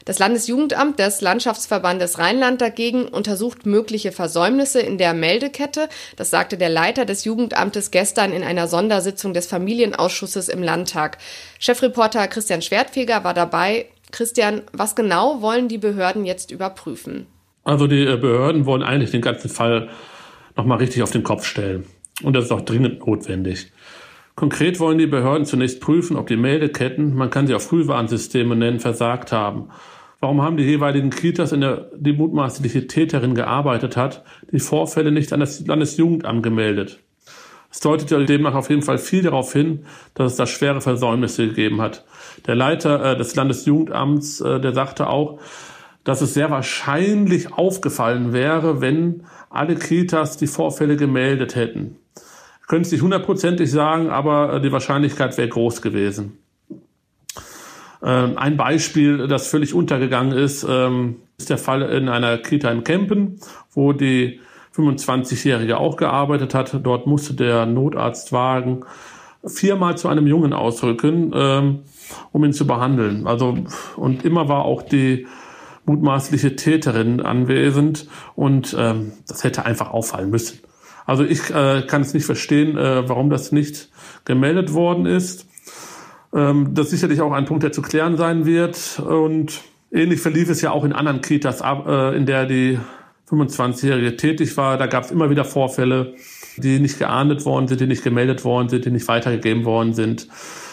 Das 0.07 0.21
Landesjugendamt 0.21 1.01
des 1.01 1.21
Landschaftsverbandes 1.21 2.21
Rheinland 2.21 2.61
dagegen 2.61 3.09
untersucht 3.09 3.67
mögliche 3.67 4.13
Versäumnisse 4.13 4.79
in 4.79 4.99
der 4.99 5.15
Meldekette. 5.15 5.89
Das 6.15 6.31
sagte 6.31 6.57
der 6.57 6.69
Leiter 6.69 7.05
des 7.05 7.25
Jugendamtes 7.25 7.91
gestern 7.91 8.33
in 8.33 8.45
einer 8.45 8.69
Sondersitzung 8.69 9.35
des 9.35 9.49
Familienausschusses 9.49 10.49
im 10.49 10.63
Landtag. 10.63 11.19
Chefreporter 11.59 12.29
Christian 12.29 12.63
Schwertfeger 12.63 13.25
war 13.25 13.35
dabei. 13.35 13.87
Christian, 14.13 14.63
was 14.73 14.95
genau 14.95 15.43
wollen 15.43 15.67
die 15.67 15.79
Behörden 15.79 16.25
jetzt 16.25 16.53
überprüfen? 16.53 17.27
Also 17.65 17.89
die 17.89 18.05
äh, 18.07 18.17
Behörden 18.17 18.65
wollen 18.65 18.85
eigentlich 18.85 19.11
den 19.11 19.23
ganzen 19.23 19.49
Fall 19.49 19.89
nochmal 20.55 20.79
richtig 20.79 21.03
auf 21.03 21.11
den 21.11 21.25
Kopf 21.25 21.45
stellen. 21.45 21.85
Und 22.23 22.35
das 22.35 22.45
ist 22.45 22.53
auch 22.53 22.61
dringend 22.61 23.05
notwendig. 23.05 23.73
Konkret 24.37 24.79
wollen 24.79 24.99
die 24.99 25.09
Behörden 25.09 25.47
zunächst 25.47 25.81
prüfen, 25.81 26.17
ob 26.17 26.29
die 26.29 26.37
Meldeketten, 26.37 27.17
man 27.17 27.31
kann 27.31 27.49
sie 27.49 27.57
auch 27.57 27.61
Frühwarnsysteme 27.61 28.55
nennen, 28.55 28.79
versagt 28.79 29.33
haben. 29.33 29.71
Warum 30.27 30.43
haben 30.43 30.57
die 30.57 30.65
jeweiligen 30.65 31.11
Kitas, 31.11 31.53
in 31.53 31.61
der 31.61 31.89
die 31.97 32.13
mutmaßliche 32.13 32.89
Täterin 32.89 33.37
gearbeitet 33.37 33.97
hat, 33.97 34.25
die 34.51 34.59
Vorfälle 34.59 35.13
nicht 35.13 35.33
an 35.33 35.39
das 35.39 35.65
Landesjugendamt 35.65 36.43
gemeldet? 36.43 36.99
Es 37.71 37.79
deutet 37.79 38.11
ja 38.11 38.19
demnach 38.19 38.57
auf 38.57 38.69
jeden 38.69 38.83
Fall 38.83 38.99
viel 38.99 39.23
darauf 39.23 39.53
hin, 39.53 39.85
dass 40.15 40.33
es 40.33 40.37
da 40.37 40.49
schwere 40.49 40.81
Versäumnisse 40.81 41.47
gegeben 41.47 41.81
hat. 41.81 42.05
Der 42.49 42.57
Leiter 42.57 43.13
äh, 43.13 43.17
des 43.17 43.37
Landesjugendamts, 43.37 44.41
äh, 44.41 44.59
der 44.59 44.75
sagte 44.75 45.09
auch, 45.11 45.39
dass 46.03 46.23
es 46.23 46.35
sehr 46.35 46.51
wahrscheinlich 46.51 47.53
aufgefallen 47.53 48.33
wäre, 48.33 48.81
wenn 48.81 49.23
alle 49.49 49.77
Kitas 49.77 50.37
die 50.37 50.49
Vorfälle 50.49 50.97
gemeldet 50.97 51.55
hätten. 51.55 51.99
Könnte 52.67 52.87
es 52.87 52.91
nicht 52.91 53.03
hundertprozentig 53.03 53.71
sagen, 53.71 54.11
aber 54.11 54.55
äh, 54.55 54.61
die 54.61 54.73
Wahrscheinlichkeit 54.73 55.39
wäre 55.39 55.49
groß 55.49 55.83
gewesen. 55.83 56.39
Ähm, 58.07 58.39
ein 58.39 58.57
Beispiel, 58.57 59.27
das 59.27 59.49
völlig 59.49 59.75
untergegangen 59.75 60.33
ist, 60.33 60.65
ähm, 60.69 61.17
ist 61.39 61.51
der 61.51 61.59
Fall 61.59 61.83
in 61.83 62.09
einer 62.09 62.39
Kita 62.39 62.71
in 62.71 62.85
Kempen, 62.85 63.41
wo 63.73 63.93
die 63.93 64.41
25-Jährige 64.77 65.79
auch 65.79 65.97
gearbeitet 65.97 66.55
hat. 66.55 66.79
Dort 66.85 67.09
musste 67.09 67.35
der 67.35 67.67
Notarztwagen 67.67 68.85
viermal 69.45 69.99
zu 69.99 70.09
einem 70.09 70.29
Jungen 70.29 70.53
ausrücken, 70.53 71.33
ähm, 71.35 71.81
um 72.31 72.45
ihn 72.45 72.53
zu 72.53 72.67
behandeln. 72.67 73.27
Also, 73.27 73.59
und 73.97 74.25
immer 74.25 74.49
war 74.49 74.65
auch 74.65 74.83
die 74.83 75.27
mutmaßliche 75.85 76.55
Täterin 76.55 77.21
anwesend 77.21 78.09
und 78.37 78.77
ähm, 78.79 79.13
das 79.27 79.43
hätte 79.43 79.65
einfach 79.65 79.91
auffallen 79.91 80.31
müssen. 80.31 80.61
Also 81.07 81.25
ich 81.25 81.51
äh, 81.51 81.83
kann 81.87 82.03
es 82.03 82.15
nicht 82.15 82.27
verstehen, 82.27 82.77
äh, 82.77 83.09
warum 83.09 83.31
das 83.31 83.53
nicht 83.53 83.89
gemeldet 84.25 84.75
worden 84.75 85.07
ist. 85.07 85.47
Ähm, 86.37 86.75
das 86.75 86.91
sicherlich 86.91 87.21
auch 87.23 87.33
ein 87.33 87.47
Punkt, 87.47 87.63
der 87.63 87.73
zu 87.73 87.81
klären 87.81 88.17
sein 88.17 88.45
wird. 88.45 89.01
Und 89.01 89.63
ähnlich 89.91 90.21
verlief 90.21 90.51
es 90.51 90.61
ja 90.61 90.71
auch 90.71 90.85
in 90.85 90.93
anderen 90.93 91.23
Kitas, 91.23 91.63
äh, 91.63 92.17
in 92.17 92.27
der 92.27 92.47
die 92.47 92.79
25-Jährige 93.31 94.17
tätig 94.17 94.57
war. 94.57 94.77
Da 94.77 94.87
gab 94.87 95.05
es 95.05 95.11
immer 95.11 95.31
wieder 95.31 95.45
Vorfälle, 95.45 96.15
die 96.59 96.79
nicht 96.79 96.99
geahndet 96.99 97.45
worden 97.47 97.69
sind, 97.69 97.81
die 97.81 97.87
nicht 97.87 98.05
gemeldet 98.05 98.45
worden 98.45 98.69
sind, 98.69 98.85
die 98.85 98.91
nicht 98.91 99.09
weitergegeben 99.09 99.65
worden 99.65 99.95
sind. 99.95 100.29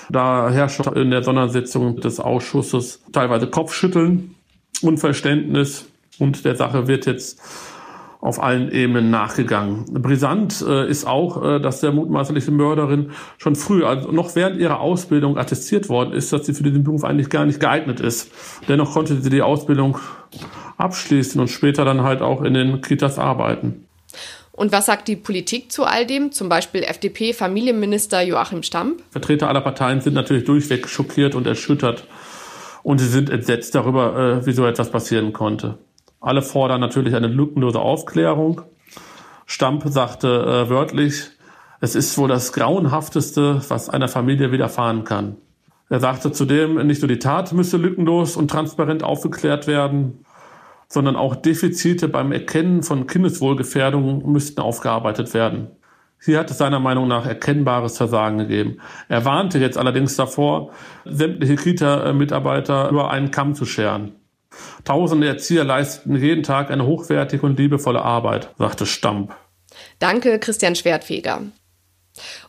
Da 0.09 0.51
herrscht 0.51 0.85
in 0.87 1.11
der 1.11 1.23
Sondersitzung 1.23 1.99
des 2.01 2.19
Ausschusses 2.19 3.01
teilweise 3.13 3.47
Kopfschütteln, 3.47 4.35
Unverständnis 4.81 5.85
und 6.19 6.43
der 6.43 6.55
Sache 6.55 6.87
wird 6.87 7.05
jetzt 7.05 7.39
auf 8.23 8.41
allen 8.41 8.71
Ebenen 8.71 9.09
nachgegangen. 9.09 9.83
Brisant 9.91 10.63
äh, 10.65 10.89
ist 10.89 11.05
auch, 11.05 11.43
äh, 11.43 11.59
dass 11.59 11.81
der 11.81 11.91
mutmaßliche 11.91 12.51
Mörderin 12.51 13.11
schon 13.37 13.57
früh, 13.57 13.83
also 13.83 14.13
noch 14.13 14.33
während 14.37 14.57
ihrer 14.61 14.79
Ausbildung 14.79 15.37
attestiert 15.37 15.89
worden 15.89 16.13
ist, 16.13 16.31
dass 16.31 16.45
sie 16.45 16.53
für 16.53 16.63
diesen 16.63 16.85
Beruf 16.85 17.03
eigentlich 17.03 17.29
gar 17.29 17.45
nicht 17.45 17.59
geeignet 17.59 17.99
ist. 17.99 18.31
Dennoch 18.69 18.93
konnte 18.93 19.19
sie 19.19 19.29
die 19.29 19.41
Ausbildung 19.41 19.97
abschließen 20.77 21.41
und 21.41 21.49
später 21.49 21.83
dann 21.83 22.03
halt 22.03 22.21
auch 22.21 22.41
in 22.43 22.53
den 22.53 22.79
Kitas 22.79 23.19
arbeiten. 23.19 23.87
Und 24.53 24.71
was 24.71 24.85
sagt 24.85 25.09
die 25.09 25.17
Politik 25.17 25.69
zu 25.69 25.83
all 25.83 26.05
dem? 26.05 26.31
Zum 26.31 26.47
Beispiel 26.47 26.83
FDP-Familienminister 26.83 28.21
Joachim 28.21 28.63
Stamp? 28.63 29.03
Vertreter 29.09 29.49
aller 29.49 29.59
Parteien 29.59 29.99
sind 29.99 30.13
natürlich 30.13 30.45
durchweg 30.45 30.87
schockiert 30.87 31.35
und 31.35 31.45
erschüttert. 31.45 32.05
Und 32.83 32.99
sie 32.99 33.07
sind 33.07 33.29
entsetzt 33.29 33.75
darüber, 33.75 34.39
äh, 34.41 34.45
wie 34.45 34.53
so 34.53 34.65
etwas 34.65 34.91
passieren 34.91 35.33
konnte. 35.33 35.77
Alle 36.23 36.41
fordern 36.41 36.79
natürlich 36.79 37.15
eine 37.15 37.27
lückenlose 37.27 37.79
Aufklärung. 37.79 38.61
Stamp 39.45 39.83
sagte 39.87 40.27
äh, 40.29 40.69
wörtlich, 40.69 41.31
es 41.81 41.95
ist 41.95 42.17
wohl 42.17 42.29
das 42.29 42.53
Grauenhafteste, 42.53 43.61
was 43.67 43.89
einer 43.89 44.07
Familie 44.07 44.53
widerfahren 44.53 45.03
kann. 45.03 45.35
Er 45.89 45.99
sagte 45.99 46.31
zudem, 46.31 46.75
nicht 46.87 47.01
nur 47.01 47.09
die 47.09 47.19
Tat 47.19 47.51
müsse 47.51 47.75
lückenlos 47.75 48.37
und 48.37 48.49
transparent 48.49 49.03
aufgeklärt 49.03 49.67
werden, 49.67 50.23
sondern 50.87 51.17
auch 51.17 51.35
Defizite 51.35 52.07
beim 52.07 52.31
Erkennen 52.31 52.83
von 52.83 53.05
Kindeswohlgefährdungen 53.05 54.25
müssten 54.31 54.61
aufgearbeitet 54.61 55.33
werden. 55.33 55.71
Hier 56.23 56.39
hat 56.39 56.49
es 56.49 56.57
seiner 56.57 56.79
Meinung 56.79 57.09
nach 57.09 57.25
erkennbares 57.25 57.97
Versagen 57.97 58.37
gegeben. 58.37 58.77
Er 59.09 59.25
warnte 59.25 59.59
jetzt 59.59 59.77
allerdings 59.77 60.15
davor, 60.15 60.71
sämtliche 61.03 61.57
Kita-Mitarbeiter 61.57 62.89
über 62.89 63.11
einen 63.11 63.29
Kamm 63.29 63.55
zu 63.55 63.65
scheren. 63.65 64.22
Tausende 64.83 65.27
Erzieher 65.27 65.63
leisten 65.63 66.15
jeden 66.15 66.43
Tag 66.43 66.71
eine 66.71 66.85
hochwertige 66.85 67.45
und 67.45 67.57
liebevolle 67.57 68.01
Arbeit, 68.01 68.49
sagte 68.57 68.85
Stamp. 68.85 69.35
Danke, 69.99 70.39
Christian 70.39 70.75
Schwertfeger. 70.75 71.41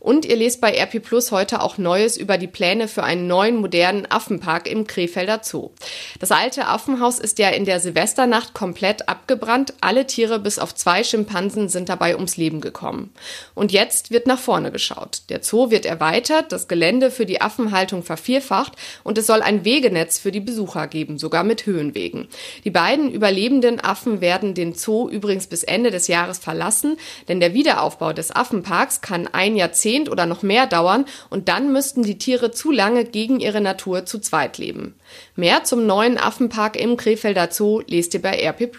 Und 0.04 0.26
ihr 0.26 0.36
lest 0.36 0.60
bei 0.60 0.76
RP 0.78 1.02
Plus 1.02 1.32
heute 1.32 1.62
auch 1.62 1.78
Neues 1.78 2.18
über 2.18 2.36
die 2.36 2.46
Pläne 2.46 2.88
für 2.88 3.04
einen 3.04 3.26
neuen 3.26 3.56
modernen 3.56 4.04
Affenpark 4.04 4.68
im 4.68 4.86
Krefelder 4.86 5.40
Zoo. 5.42 5.70
Das 6.20 6.30
alte 6.30 6.66
Affenhaus 6.66 7.18
ist 7.18 7.38
ja 7.38 7.48
in 7.48 7.64
der 7.64 7.80
Silvesternacht 7.80 8.52
komplett 8.52 9.08
abgebrannt. 9.08 9.72
Alle 9.80 10.06
Tiere 10.06 10.38
bis 10.40 10.58
auf 10.58 10.74
zwei 10.74 11.04
Schimpansen 11.04 11.70
sind 11.70 11.88
dabei 11.88 12.16
ums 12.16 12.36
Leben 12.36 12.60
gekommen. 12.60 13.14
Und 13.54 13.72
jetzt 13.72 14.10
wird 14.10 14.26
nach 14.26 14.38
vorne 14.38 14.70
geschaut. 14.70 15.22
Der 15.30 15.42
Zoo 15.42 15.70
wird 15.70 15.86
erweitert, 15.86 16.52
das 16.52 16.68
Gelände 16.68 17.10
für 17.10 17.24
die 17.24 17.40
Affenhaltung 17.40 18.02
vervierfacht 18.02 18.74
und 19.04 19.16
es 19.16 19.26
soll 19.26 19.40
ein 19.40 19.64
Wegenetz 19.64 20.18
für 20.18 20.32
die 20.32 20.40
Besucher 20.40 20.86
geben, 20.86 21.16
sogar 21.16 21.44
mit 21.44 21.64
Höhenwegen. 21.64 22.28
Die 22.64 22.70
beiden 22.70 23.10
überlebenden 23.10 23.80
Affen 23.80 24.20
werden 24.20 24.52
den 24.52 24.74
Zoo 24.74 25.08
übrigens 25.08 25.46
bis 25.46 25.62
Ende 25.62 25.90
des 25.90 26.08
Jahres 26.08 26.40
verlassen, 26.40 26.98
denn 27.28 27.40
der 27.40 27.54
Wiederaufbau 27.54 28.12
des 28.12 28.36
Affenparks 28.36 29.00
kann 29.00 29.28
ein 29.32 29.56
Jahrzehnt 29.56 29.93
Jahrzehnt 29.94 30.10
oder 30.10 30.26
noch 30.26 30.42
mehr 30.42 30.66
dauern 30.66 31.06
und 31.30 31.48
dann 31.48 31.72
müssten 31.72 32.02
die 32.02 32.18
Tiere 32.18 32.50
zu 32.50 32.70
lange 32.70 33.04
gegen 33.04 33.40
ihre 33.40 33.60
Natur 33.60 34.06
zu 34.06 34.18
zweit 34.18 34.58
leben. 34.58 34.94
Mehr 35.36 35.64
zum 35.64 35.86
neuen 35.86 36.18
Affenpark 36.18 36.76
im 36.76 36.96
Krefelder 36.96 37.48
Zoo 37.50 37.82
lest 37.86 38.14
ihr 38.14 38.22
bei 38.22 38.36
RP 38.36 38.70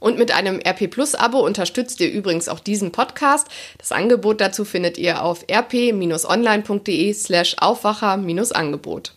Und 0.00 0.18
mit 0.18 0.34
einem 0.34 0.60
RP 0.60 0.90
Plus 0.90 1.14
Abo 1.14 1.40
unterstützt 1.44 2.00
ihr 2.00 2.10
übrigens 2.10 2.48
auch 2.48 2.60
diesen 2.60 2.90
Podcast. 2.92 3.46
Das 3.78 3.92
Angebot 3.92 4.40
dazu 4.40 4.64
findet 4.64 4.98
ihr 4.98 5.22
auf 5.22 5.44
rp-online.de 5.48 7.12
slash 7.14 7.56
Aufwacher-Angebot. 7.58 9.14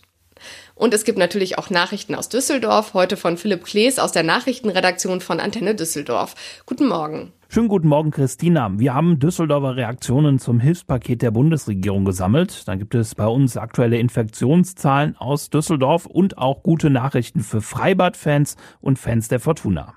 Und 0.76 0.92
es 0.92 1.04
gibt 1.04 1.18
natürlich 1.18 1.56
auch 1.56 1.70
Nachrichten 1.70 2.14
aus 2.14 2.28
Düsseldorf, 2.28 2.92
heute 2.92 3.16
von 3.16 3.38
Philipp 3.38 3.64
Klees 3.64 3.98
aus 3.98 4.12
der 4.12 4.22
Nachrichtenredaktion 4.22 5.22
von 5.22 5.40
Antenne 5.40 5.74
Düsseldorf. 5.74 6.34
Guten 6.66 6.86
Morgen. 6.86 7.32
Schönen 7.48 7.68
guten 7.68 7.86
Morgen, 7.86 8.10
Christina. 8.10 8.70
Wir 8.76 8.92
haben 8.92 9.20
Düsseldorfer 9.20 9.76
Reaktionen 9.76 10.40
zum 10.40 10.58
Hilfspaket 10.58 11.22
der 11.22 11.30
Bundesregierung 11.30 12.04
gesammelt. 12.04 12.66
Dann 12.66 12.80
gibt 12.80 12.94
es 12.96 13.14
bei 13.14 13.26
uns 13.26 13.56
aktuelle 13.56 13.98
Infektionszahlen 13.98 15.16
aus 15.16 15.48
Düsseldorf 15.48 16.06
und 16.06 16.38
auch 16.38 16.64
gute 16.64 16.90
Nachrichten 16.90 17.40
für 17.40 17.60
Freibad-Fans 17.60 18.56
und 18.80 18.98
Fans 18.98 19.28
der 19.28 19.38
Fortuna. 19.38 19.94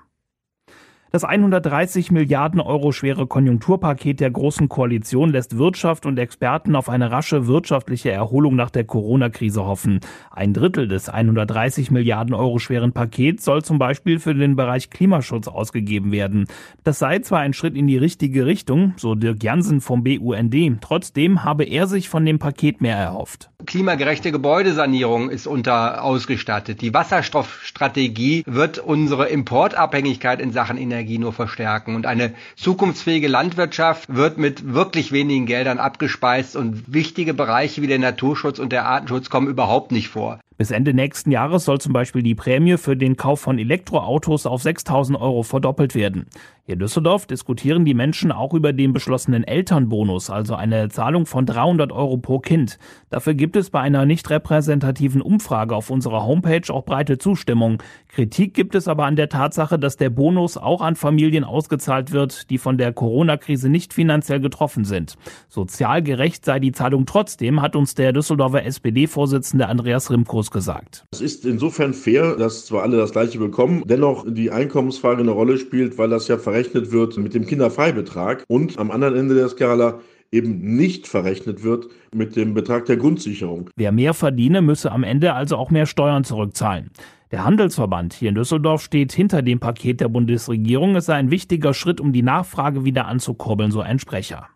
Das 1.12 1.24
130 1.24 2.12
Milliarden 2.12 2.60
Euro 2.60 2.92
schwere 2.92 3.26
Konjunkturpaket 3.26 4.20
der 4.20 4.30
Großen 4.30 4.68
Koalition 4.68 5.30
lässt 5.30 5.58
Wirtschaft 5.58 6.06
und 6.06 6.16
Experten 6.20 6.76
auf 6.76 6.88
eine 6.88 7.10
rasche 7.10 7.48
wirtschaftliche 7.48 8.12
Erholung 8.12 8.54
nach 8.54 8.70
der 8.70 8.84
Corona-Krise 8.84 9.64
hoffen. 9.64 9.98
Ein 10.30 10.54
Drittel 10.54 10.86
des 10.86 11.08
130 11.08 11.90
Milliarden 11.90 12.32
Euro 12.32 12.60
schweren 12.60 12.92
Pakets 12.92 13.44
soll 13.44 13.64
zum 13.64 13.80
Beispiel 13.80 14.20
für 14.20 14.36
den 14.36 14.54
Bereich 14.54 14.88
Klimaschutz 14.88 15.48
ausgegeben 15.48 16.12
werden. 16.12 16.46
Das 16.84 17.00
sei 17.00 17.18
zwar 17.18 17.40
ein 17.40 17.54
Schritt 17.54 17.74
in 17.74 17.88
die 17.88 17.98
richtige 17.98 18.46
Richtung, 18.46 18.94
so 18.96 19.16
Dirk 19.16 19.42
Jansen 19.42 19.80
vom 19.80 20.04
BUND. 20.04 20.80
Trotzdem 20.80 21.42
habe 21.42 21.64
er 21.64 21.88
sich 21.88 22.08
von 22.08 22.24
dem 22.24 22.38
Paket 22.38 22.80
mehr 22.80 22.96
erhofft. 22.96 23.49
Klimagerechte 23.66 24.32
Gebäudesanierung 24.32 25.30
ist 25.30 25.46
unter 25.46 26.02
ausgestattet. 26.02 26.80
Die 26.80 26.94
Wasserstoffstrategie 26.94 28.42
wird 28.46 28.78
unsere 28.78 29.28
Importabhängigkeit 29.28 30.40
in 30.40 30.52
Sachen 30.52 30.76
Energie 30.76 31.18
nur 31.18 31.32
verstärken. 31.32 31.94
Und 31.94 32.06
eine 32.06 32.34
zukunftsfähige 32.56 33.28
Landwirtschaft 33.28 34.04
wird 34.08 34.38
mit 34.38 34.72
wirklich 34.74 35.12
wenigen 35.12 35.46
Geldern 35.46 35.78
abgespeist 35.78 36.56
und 36.56 36.92
wichtige 36.92 37.34
Bereiche 37.34 37.82
wie 37.82 37.86
der 37.86 37.98
Naturschutz 37.98 38.58
und 38.58 38.72
der 38.72 38.86
Artenschutz 38.86 39.30
kommen 39.30 39.48
überhaupt 39.48 39.92
nicht 39.92 40.08
vor. 40.08 40.40
Bis 40.60 40.72
Ende 40.72 40.92
nächsten 40.92 41.30
Jahres 41.30 41.64
soll 41.64 41.80
zum 41.80 41.94
Beispiel 41.94 42.22
die 42.22 42.34
Prämie 42.34 42.76
für 42.76 42.94
den 42.94 43.16
Kauf 43.16 43.40
von 43.40 43.58
Elektroautos 43.58 44.44
auf 44.44 44.60
6000 44.60 45.18
Euro 45.18 45.42
verdoppelt 45.42 45.94
werden. 45.94 46.26
Hier 46.66 46.74
in 46.74 46.80
Düsseldorf 46.80 47.26
diskutieren 47.26 47.86
die 47.86 47.94
Menschen 47.94 48.30
auch 48.30 48.52
über 48.52 48.74
den 48.74 48.92
beschlossenen 48.92 49.42
Elternbonus, 49.42 50.28
also 50.28 50.54
eine 50.54 50.90
Zahlung 50.90 51.24
von 51.24 51.46
300 51.46 51.90
Euro 51.90 52.18
pro 52.18 52.40
Kind. 52.40 52.78
Dafür 53.08 53.32
gibt 53.32 53.56
es 53.56 53.70
bei 53.70 53.80
einer 53.80 54.04
nicht 54.04 54.28
repräsentativen 54.28 55.22
Umfrage 55.22 55.74
auf 55.74 55.88
unserer 55.88 56.26
Homepage 56.26 56.72
auch 56.72 56.84
breite 56.84 57.16
Zustimmung. 57.16 57.82
Kritik 58.08 58.52
gibt 58.52 58.74
es 58.74 58.86
aber 58.86 59.06
an 59.06 59.16
der 59.16 59.30
Tatsache, 59.30 59.78
dass 59.78 59.96
der 59.96 60.10
Bonus 60.10 60.58
auch 60.58 60.82
an 60.82 60.94
Familien 60.94 61.42
ausgezahlt 61.42 62.12
wird, 62.12 62.50
die 62.50 62.58
von 62.58 62.76
der 62.76 62.92
Corona-Krise 62.92 63.70
nicht 63.70 63.94
finanziell 63.94 64.40
getroffen 64.40 64.84
sind. 64.84 65.16
Sozial 65.48 66.02
gerecht 66.02 66.44
sei 66.44 66.60
die 66.60 66.72
Zahlung 66.72 67.06
trotzdem, 67.06 67.62
hat 67.62 67.74
uns 67.74 67.94
der 67.94 68.12
Düsseldorfer 68.12 68.64
SPD-Vorsitzende 68.64 69.66
Andreas 69.66 70.10
Rimkus 70.10 70.49
gesagt. 70.50 71.04
Es 71.12 71.20
ist 71.20 71.44
insofern 71.44 71.94
fair, 71.94 72.36
dass 72.36 72.66
zwar 72.66 72.82
alle 72.82 72.96
das 72.96 73.12
Gleiche 73.12 73.38
bekommen, 73.38 73.82
dennoch 73.86 74.24
die 74.28 74.50
Einkommensfrage 74.50 75.20
eine 75.20 75.30
Rolle 75.30 75.58
spielt, 75.58 75.98
weil 75.98 76.10
das 76.10 76.28
ja 76.28 76.38
verrechnet 76.38 76.92
wird 76.92 77.16
mit 77.16 77.34
dem 77.34 77.46
Kinderfreibetrag 77.46 78.44
und 78.48 78.78
am 78.78 78.90
anderen 78.90 79.16
Ende 79.16 79.34
der 79.34 79.48
Skala 79.48 80.00
eben 80.32 80.76
nicht 80.76 81.08
verrechnet 81.08 81.62
wird 81.62 81.88
mit 82.14 82.36
dem 82.36 82.54
Betrag 82.54 82.86
der 82.86 82.96
Grundsicherung. 82.96 83.70
Wer 83.76 83.92
mehr 83.92 84.14
verdiene, 84.14 84.62
müsse 84.62 84.92
am 84.92 85.02
Ende 85.02 85.34
also 85.34 85.56
auch 85.56 85.70
mehr 85.70 85.86
Steuern 85.86 86.24
zurückzahlen. 86.24 86.90
Der 87.30 87.44
Handelsverband 87.44 88.12
hier 88.12 88.30
in 88.30 88.34
Düsseldorf 88.34 88.82
steht 88.82 89.12
hinter 89.12 89.42
dem 89.42 89.60
Paket 89.60 90.00
der 90.00 90.08
Bundesregierung. 90.08 90.96
Es 90.96 91.06
sei 91.06 91.14
ein 91.14 91.30
wichtiger 91.30 91.74
Schritt, 91.74 92.00
um 92.00 92.12
die 92.12 92.22
Nachfrage 92.22 92.84
wieder 92.84 93.06
anzukurbeln, 93.06 93.70
so 93.70 93.80
ein 93.80 94.00
Sprecher. 94.00 94.48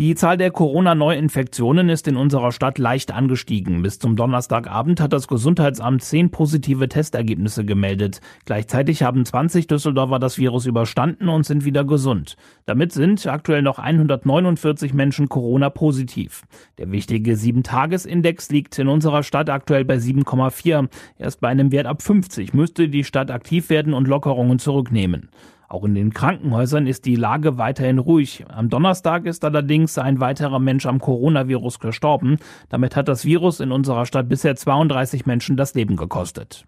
Die 0.00 0.14
Zahl 0.14 0.36
der 0.36 0.52
Corona-Neuinfektionen 0.52 1.88
ist 1.88 2.06
in 2.06 2.16
unserer 2.16 2.52
Stadt 2.52 2.78
leicht 2.78 3.12
angestiegen. 3.12 3.82
Bis 3.82 3.98
zum 3.98 4.14
Donnerstagabend 4.14 5.00
hat 5.00 5.12
das 5.12 5.26
Gesundheitsamt 5.26 6.04
zehn 6.04 6.30
positive 6.30 6.88
Testergebnisse 6.88 7.64
gemeldet. 7.64 8.20
Gleichzeitig 8.44 9.02
haben 9.02 9.24
20 9.24 9.66
Düsseldorfer 9.66 10.20
das 10.20 10.38
Virus 10.38 10.66
überstanden 10.66 11.28
und 11.28 11.44
sind 11.44 11.64
wieder 11.64 11.82
gesund. 11.82 12.36
Damit 12.64 12.92
sind 12.92 13.26
aktuell 13.26 13.62
noch 13.62 13.80
149 13.80 14.94
Menschen 14.94 15.28
Corona-positiv. 15.28 16.44
Der 16.78 16.92
wichtige 16.92 17.32
7-Tages-Index 17.32 18.50
liegt 18.50 18.78
in 18.78 18.86
unserer 18.86 19.24
Stadt 19.24 19.50
aktuell 19.50 19.84
bei 19.84 19.96
7,4. 19.96 20.86
Erst 21.18 21.40
bei 21.40 21.48
einem 21.48 21.72
Wert 21.72 21.86
ab 21.86 22.02
50 22.02 22.54
müsste 22.54 22.88
die 22.88 23.02
Stadt 23.02 23.32
aktiv 23.32 23.68
werden 23.68 23.94
und 23.94 24.06
Lockerungen 24.06 24.60
zurücknehmen. 24.60 25.28
Auch 25.68 25.84
in 25.84 25.94
den 25.94 26.14
Krankenhäusern 26.14 26.86
ist 26.86 27.04
die 27.04 27.14
Lage 27.14 27.58
weiterhin 27.58 27.98
ruhig. 27.98 28.46
Am 28.48 28.70
Donnerstag 28.70 29.26
ist 29.26 29.44
allerdings 29.44 29.98
ein 29.98 30.18
weiterer 30.18 30.58
Mensch 30.58 30.86
am 30.86 30.98
Coronavirus 30.98 31.78
gestorben. 31.78 32.38
Damit 32.70 32.96
hat 32.96 33.06
das 33.06 33.26
Virus 33.26 33.60
in 33.60 33.70
unserer 33.70 34.06
Stadt 34.06 34.30
bisher 34.30 34.56
32 34.56 35.26
Menschen 35.26 35.58
das 35.58 35.74
Leben 35.74 35.96
gekostet. 35.96 36.64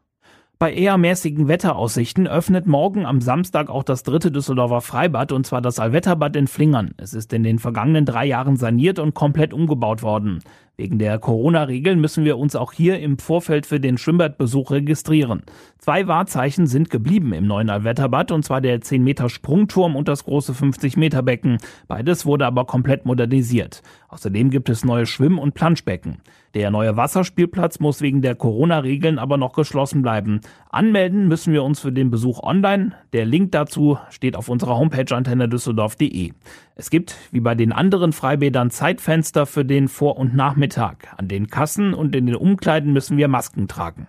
Bei 0.63 0.75
eher 0.75 0.99
mäßigen 0.99 1.49
Wetteraussichten 1.49 2.29
öffnet 2.29 2.67
morgen 2.67 3.07
am 3.07 3.23
Samstag 3.23 3.71
auch 3.71 3.83
das 3.83 4.03
dritte 4.03 4.31
Düsseldorfer 4.31 4.83
Freibad 4.83 5.33
und 5.33 5.47
zwar 5.47 5.63
das 5.63 5.79
Allwetterbad 5.79 6.37
in 6.37 6.49
Flingern. 6.49 6.91
Es 6.99 7.15
ist 7.15 7.33
in 7.33 7.43
den 7.43 7.59
vergangenen 7.59 8.05
drei 8.05 8.27
Jahren 8.27 8.57
saniert 8.57 8.99
und 8.99 9.15
komplett 9.15 9.55
umgebaut 9.55 10.03
worden. 10.03 10.41
Wegen 10.81 10.99
der 10.99 11.19
Corona-Regeln 11.19 12.01
müssen 12.01 12.25
wir 12.25 12.39
uns 12.39 12.57
auch 12.57 12.73
hier 12.73 13.01
im 13.01 13.19
Vorfeld 13.19 13.67
für 13.67 13.81
den 13.81 13.99
Schwimmbadbesuch 13.99 14.71
registrieren. 14.71 15.43
Zwei 15.79 16.07
Wahrzeichen 16.07 16.67
sind 16.67 16.89
geblieben 16.89 17.35
im 17.35 17.47
neuen 17.47 17.69
Allwetterbad, 17.69 18.31
und 18.31 18.47
zwar 18.47 18.63
der 18.63 18.81
10 18.81 19.05
Meter 19.05 19.29
Sprungturm 19.29 19.97
und 19.97 20.09
das 20.09 20.25
große 20.25 20.55
50 20.55 20.97
Meter 20.97 21.23
Becken. 21.23 21.57
Beides 21.87 22.25
wurde 22.25 22.47
aber 22.47 22.65
komplett 22.65 23.05
modernisiert. 23.05 23.83
Außerdem 24.11 24.51
gibt 24.51 24.69
es 24.69 24.85
neue 24.85 25.07
Schwimm- 25.07 25.39
und 25.39 25.55
Planschbecken. 25.55 26.19
Der 26.55 26.73
neue 26.73 26.97
Wasserspielplatz 26.97 27.79
muss 27.79 28.01
wegen 28.01 28.23
der 28.23 28.35
Corona-Regeln 28.35 29.21
aber 29.21 29.37
noch 29.37 29.53
geschlossen 29.53 30.03
bleiben. 30.03 30.41
Anmelden 30.69 31.29
müssen 31.29 31.53
wir 31.53 31.63
uns 31.63 31.79
für 31.79 31.93
den 31.93 32.11
Besuch 32.11 32.43
online. 32.43 32.93
Der 33.13 33.25
Link 33.25 33.53
dazu 33.53 33.99
steht 34.11 34.35
auf 34.35 34.49
unserer 34.49 34.77
Homepage 34.77 35.15
antennedüsseldorf.de. 35.15 36.33
Es 36.75 36.91
gibt, 36.91 37.17
wie 37.31 37.41
bei 37.41 37.55
den 37.55 37.73
anderen 37.73 38.13
Freibädern, 38.13 38.71
Zeitfenster 38.71 39.47
für 39.47 39.65
den 39.65 39.87
Vor- 39.87 40.19
und 40.19 40.35
Nachmittag. 40.35 41.15
An 41.17 41.29
den 41.29 41.47
Kassen 41.47 41.95
und 41.95 42.17
in 42.17 42.27
den 42.27 42.35
Umkleiden 42.35 42.93
müssen 42.93 43.17
wir 43.17 43.29
Masken 43.29 43.69
tragen. 43.69 44.09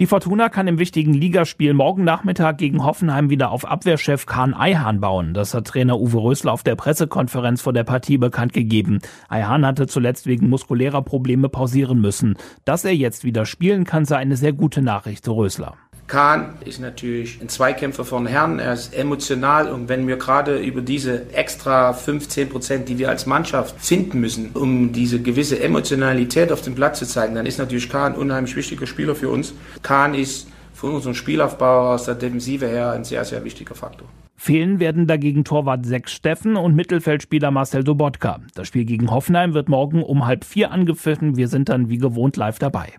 Die 0.00 0.06
Fortuna 0.06 0.48
kann 0.48 0.66
im 0.66 0.78
wichtigen 0.78 1.12
Ligaspiel 1.12 1.74
morgen 1.74 2.04
Nachmittag 2.04 2.56
gegen 2.56 2.82
Hoffenheim 2.82 3.28
wieder 3.28 3.50
auf 3.50 3.66
Abwehrchef 3.66 4.24
Kahn 4.24 4.54
Eihahn 4.54 4.98
bauen. 4.98 5.34
Das 5.34 5.52
hat 5.52 5.66
Trainer 5.66 6.00
Uwe 6.00 6.22
Rösler 6.22 6.52
auf 6.52 6.62
der 6.62 6.74
Pressekonferenz 6.74 7.60
vor 7.60 7.74
der 7.74 7.84
Partie 7.84 8.16
bekannt 8.16 8.54
gegeben. 8.54 9.00
Eihahn 9.28 9.66
hatte 9.66 9.86
zuletzt 9.88 10.26
wegen 10.26 10.48
muskulärer 10.48 11.02
Probleme 11.02 11.50
pausieren 11.50 12.00
müssen. 12.00 12.36
Dass 12.64 12.86
er 12.86 12.94
jetzt 12.94 13.24
wieder 13.24 13.44
spielen 13.44 13.84
kann, 13.84 14.06
sei 14.06 14.16
eine 14.16 14.38
sehr 14.38 14.54
gute 14.54 14.80
Nachricht 14.80 15.28
Rösler. 15.28 15.76
Kahn 16.10 16.54
ist 16.64 16.80
natürlich 16.80 17.40
ein 17.40 17.48
Zweikämpfer 17.48 18.04
von 18.04 18.26
Herrn, 18.26 18.58
er 18.58 18.72
ist 18.72 18.92
emotional 18.92 19.70
und 19.70 19.88
wenn 19.88 20.08
wir 20.08 20.16
gerade 20.16 20.58
über 20.58 20.80
diese 20.80 21.32
extra 21.32 21.92
15 21.92 22.48
Prozent, 22.48 22.88
die 22.88 22.98
wir 22.98 23.08
als 23.08 23.26
Mannschaft 23.26 23.80
finden 23.80 24.18
müssen, 24.18 24.50
um 24.54 24.90
diese 24.92 25.22
gewisse 25.22 25.62
Emotionalität 25.62 26.50
auf 26.50 26.62
dem 26.62 26.74
Platz 26.74 26.98
zu 26.98 27.06
zeigen, 27.06 27.36
dann 27.36 27.46
ist 27.46 27.58
natürlich 27.58 27.88
Kahn 27.88 28.14
ein 28.14 28.18
unheimlich 28.18 28.56
wichtiger 28.56 28.88
Spieler 28.88 29.14
für 29.14 29.28
uns. 29.28 29.54
Kahn 29.82 30.14
ist 30.14 30.48
für 30.74 30.88
unseren 30.88 31.14
Spielaufbau 31.14 31.92
aus 31.94 32.06
der 32.06 32.16
Defensive 32.16 32.66
her 32.66 32.90
ein 32.90 33.04
sehr, 33.04 33.24
sehr 33.24 33.44
wichtiger 33.44 33.76
Faktor. 33.76 34.08
Fehlen 34.34 34.80
werden 34.80 35.06
dagegen 35.06 35.44
Torwart 35.44 35.86
Sex 35.86 36.10
Steffen 36.10 36.56
und 36.56 36.74
Mittelfeldspieler 36.74 37.52
Marcel 37.52 37.84
Dobotka. 37.84 38.40
Das 38.56 38.66
Spiel 38.66 38.84
gegen 38.84 39.12
Hoffenheim 39.12 39.54
wird 39.54 39.68
morgen 39.68 40.02
um 40.02 40.26
halb 40.26 40.44
vier 40.44 40.72
angepfiffen. 40.72 41.36
Wir 41.36 41.46
sind 41.46 41.68
dann 41.68 41.88
wie 41.88 41.98
gewohnt 41.98 42.36
live 42.36 42.58
dabei. 42.58 42.94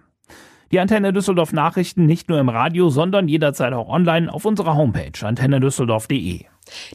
Die 0.71 0.79
Antenne 0.79 1.11
Düsseldorf 1.11 1.51
Nachrichten 1.51 2.05
nicht 2.05 2.29
nur 2.29 2.39
im 2.39 2.47
Radio, 2.47 2.89
sondern 2.89 3.27
jederzeit 3.27 3.73
auch 3.73 3.89
online 3.89 4.33
auf 4.33 4.45
unserer 4.45 4.75
Homepage 4.75 5.11
antennedüsseldorf.de. 5.21 6.45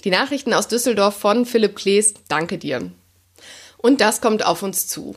Die 0.05 0.11
Nachrichten 0.11 0.55
aus 0.55 0.69
Düsseldorf 0.69 1.17
von 1.17 1.45
Philipp 1.45 1.77
Klees, 1.77 2.15
danke 2.29 2.57
dir. 2.57 2.91
Und 3.77 4.01
das 4.01 4.23
kommt 4.23 4.47
auf 4.47 4.63
uns 4.63 4.87
zu. 4.87 5.15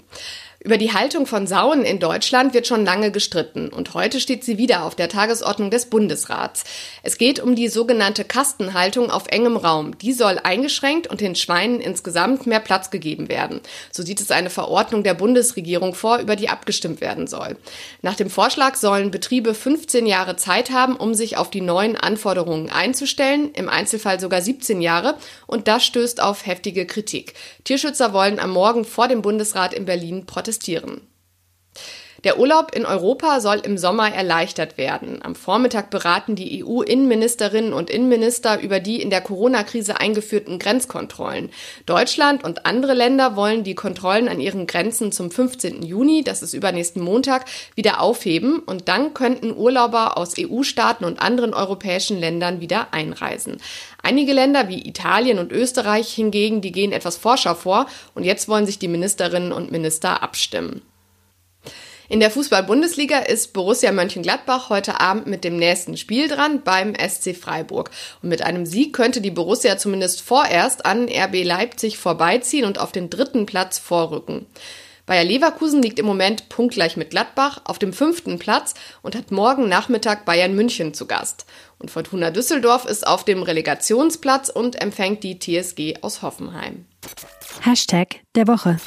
Über 0.62 0.78
die 0.78 0.92
Haltung 0.92 1.26
von 1.26 1.48
Sauen 1.48 1.86
in 1.86 2.00
Deutschland 2.00 2.54
wird 2.54 2.68
schon 2.68 2.84
lange 2.84 3.14
gestritten 3.14 3.70
und 3.70 3.94
heute 3.94 4.20
steht 4.20 4.44
sie 4.44 4.58
wieder 4.58 4.84
auf 4.84 4.94
der 4.94 5.08
Tagesordnung 5.08 5.72
des 5.72 5.86
Bundesrats. 5.86 6.66
Es 7.02 7.18
geht 7.18 7.40
um 7.40 7.56
die 7.56 7.70
sogenannte 7.70 8.26
Kastenhaltung 8.26 9.10
auf 9.10 9.28
engem 9.28 9.56
Raum. 9.56 9.98
Die 10.00 10.12
soll 10.12 10.38
eingeschränkt 10.38 11.08
und 11.08 11.22
den 11.22 11.36
Schweinen 11.36 11.80
insgesamt 11.80 12.46
mehr 12.46 12.60
Platz 12.60 12.90
gegeben 12.90 13.30
werden. 13.30 13.62
So 13.90 14.04
sieht 14.04 14.20
es 14.20 14.32
eine 14.32 14.50
Verordnung 14.50 15.04
der 15.04 15.14
Bundesregierung 15.14 15.96
vor, 15.96 16.18
über 16.18 16.36
die 16.36 16.50
abgestimmt 16.50 17.00
werden 17.00 17.28
soll. 17.28 17.56
Nach 18.02 18.16
dem 18.16 18.30
Vorschlag 18.30 18.76
sollen 18.76 19.12
Betriebe 19.12 19.54
15 19.54 20.06
Jahre 20.06 20.36
Zeit 20.36 20.72
haben, 20.72 20.98
um 20.98 21.14
sich 21.14 21.38
auf 21.38 21.50
die 21.50 21.62
neuen 21.62 21.96
Anforderungen 21.96 22.70
einzustellen, 22.70 23.52
im 23.54 23.70
Einzelfall 23.70 24.20
sogar 24.20 24.42
17 24.42 24.82
Jahre 24.82 25.16
und 25.48 25.70
das 25.70 25.86
stößt 25.86 26.22
auf 26.22 26.46
heftige 26.46 26.86
Kritik. 26.86 27.34
Tierschützer 27.64 28.12
wollen 28.12 28.40
am 28.40 28.52
Morgen 28.52 28.84
vor 28.84 29.08
dem 29.08 29.22
Bundesrat 29.22 29.74
in 29.74 29.86
Berlin 29.86 30.26
protestieren 30.26 30.49
protestieren. 30.50 31.09
Der 32.26 32.38
Urlaub 32.38 32.76
in 32.76 32.86
Europa 32.86 33.40
soll 33.40 33.60
im 33.60 33.78
Sommer 33.78 34.14
erleichtert 34.14 34.78
werden. 34.78 35.22
Am 35.24 35.36
Vormittag 35.36 35.90
beraten 35.90 36.36
die 36.36 36.66
EU-Innenministerinnen 36.66 37.72
und 37.72 37.90
Innenminister 37.90 38.60
über 38.60 38.82
die 38.82 39.02
in 39.02 39.10
der 39.10 39.22
Corona-Krise 39.22 40.02
eingeführten 40.02 40.60
Grenzkontrollen. 40.60 41.50
Deutschland 41.86 42.44
und 42.44 42.66
andere 42.66 42.94
Länder 42.94 43.38
wollen 43.38 43.64
die 43.64 43.74
Kontrollen 43.74 44.28
an 44.28 44.42
ihren 44.42 44.68
Grenzen 44.68 45.14
zum 45.14 45.32
15. 45.32 45.82
Juni, 45.82 46.22
das 46.24 46.42
ist 46.42 46.54
übernächsten 46.54 47.02
Montag, 47.02 47.46
wieder 47.76 48.02
aufheben 48.02 48.60
und 48.60 48.90
dann 48.90 49.14
könnten 49.14 49.56
Urlauber 49.56 50.18
aus 50.18 50.34
EU-Staaten 50.38 51.06
und 51.06 51.22
anderen 51.22 51.54
europäischen 51.54 52.20
Ländern 52.20 52.60
wieder 52.60 52.94
einreisen. 52.94 53.62
Einige 54.04 54.34
Länder 54.34 54.68
wie 54.68 54.86
Italien 54.86 55.40
und 55.40 55.54
Österreich 55.54 56.14
hingegen, 56.14 56.60
die 56.60 56.74
gehen 56.74 56.92
etwas 56.92 57.16
forscher 57.16 57.56
vor 57.56 57.86
und 58.14 58.26
jetzt 58.26 58.50
wollen 58.50 58.66
sich 58.66 58.78
die 58.78 58.90
Ministerinnen 58.90 59.54
und 59.54 59.72
Minister 59.72 60.22
abstimmen. 60.22 60.82
In 62.12 62.20
der 62.20 62.32
Fußball-Bundesliga 62.32 63.20
ist 63.20 63.54
Borussia 63.54 63.92
Mönchengladbach 63.92 64.70
heute 64.70 65.00
Abend 65.00 65.28
mit 65.28 65.44
dem 65.44 65.58
nächsten 65.58 65.96
Spiel 65.96 66.28
dran 66.28 66.64
beim 66.64 66.96
SC 66.96 67.36
Freiburg. 67.36 67.92
Und 68.24 68.30
mit 68.30 68.42
einem 68.42 68.66
Sieg 68.66 68.94
könnte 68.94 69.22
die 69.22 69.30
Borussia 69.30 69.78
zumindest 69.78 70.22
vorerst 70.22 70.88
an 70.88 71.08
RB 71.08 71.44
Leipzig 71.44 72.00
vorbeiziehen 72.00 72.66
und 72.66 72.80
auf 72.80 72.92
den 72.92 73.12
dritten 73.12 73.46
Platz 73.46 73.78
vorrücken. 73.78 74.48
Bayer 75.06 75.24
Leverkusen 75.24 75.84
liegt 75.84 76.00
im 76.00 76.08
Moment 76.08 76.50
punktgleich 76.50 76.98
mit 76.98 77.12
Gladbach 77.12 77.62
auf 77.66 77.78
dem 77.78 77.94
fünften 77.94 78.40
Platz 78.40 78.74
und 79.04 79.16
hat 79.16 79.30
morgen 79.30 79.70
Nachmittag 79.70 80.26
Bayern 80.26 80.56
München 80.56 80.96
zu 80.96 81.06
Gast. 81.06 81.46
Und 81.78 81.92
Fortuna 81.92 82.32
Düsseldorf 82.32 82.86
ist 82.86 83.06
auf 83.06 83.24
dem 83.24 83.44
Relegationsplatz 83.44 84.50
und 84.50 84.82
empfängt 84.82 85.24
die 85.24 85.38
TSG 85.38 86.02
aus 86.02 86.24
Hoffenheim. 86.24 86.86
Hashtag 87.62 88.22
der 88.34 88.48
Woche. 88.48 88.78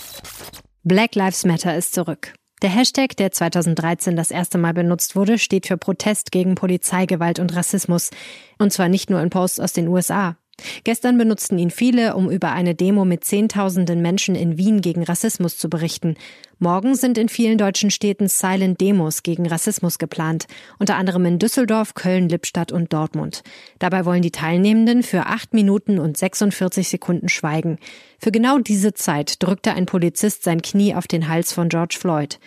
Black 0.82 1.14
Lives 1.14 1.44
Matter 1.44 1.76
ist 1.76 1.94
zurück. 1.94 2.32
Der 2.62 2.70
Hashtag, 2.70 3.16
der 3.16 3.32
2013 3.32 4.14
das 4.14 4.30
erste 4.30 4.56
Mal 4.56 4.72
benutzt 4.72 5.16
wurde, 5.16 5.36
steht 5.38 5.66
für 5.66 5.76
Protest 5.76 6.30
gegen 6.30 6.54
Polizeigewalt 6.54 7.40
und 7.40 7.56
Rassismus. 7.56 8.10
Und 8.56 8.72
zwar 8.72 8.88
nicht 8.88 9.10
nur 9.10 9.20
in 9.20 9.30
Posts 9.30 9.58
aus 9.58 9.72
den 9.72 9.88
USA. 9.88 10.36
Gestern 10.84 11.18
benutzten 11.18 11.58
ihn 11.58 11.70
viele, 11.70 12.14
um 12.14 12.30
über 12.30 12.52
eine 12.52 12.74
Demo 12.74 13.04
mit 13.04 13.24
Zehntausenden 13.24 14.02
Menschen 14.02 14.34
in 14.34 14.58
Wien 14.58 14.80
gegen 14.80 15.02
Rassismus 15.02 15.56
zu 15.56 15.68
berichten. 15.68 16.16
Morgen 16.58 16.94
sind 16.94 17.18
in 17.18 17.28
vielen 17.28 17.58
deutschen 17.58 17.90
Städten 17.90 18.28
Silent 18.28 18.80
Demos 18.80 19.22
gegen 19.22 19.46
Rassismus 19.46 19.98
geplant, 19.98 20.46
unter 20.78 20.96
anderem 20.96 21.24
in 21.24 21.38
Düsseldorf, 21.38 21.94
Köln, 21.94 22.28
Lippstadt 22.28 22.70
und 22.70 22.92
Dortmund. 22.92 23.42
Dabei 23.80 24.04
wollen 24.04 24.22
die 24.22 24.30
Teilnehmenden 24.30 25.02
für 25.02 25.26
acht 25.26 25.54
Minuten 25.54 25.98
und 25.98 26.16
46 26.16 26.88
Sekunden 26.88 27.28
schweigen. 27.28 27.78
Für 28.18 28.30
genau 28.30 28.58
diese 28.58 28.94
Zeit 28.94 29.42
drückte 29.42 29.74
ein 29.74 29.86
Polizist 29.86 30.44
sein 30.44 30.62
Knie 30.62 30.94
auf 30.94 31.08
den 31.08 31.28
Hals 31.28 31.52
von 31.52 31.68
George 31.68 31.96
Floyd. 31.98 32.38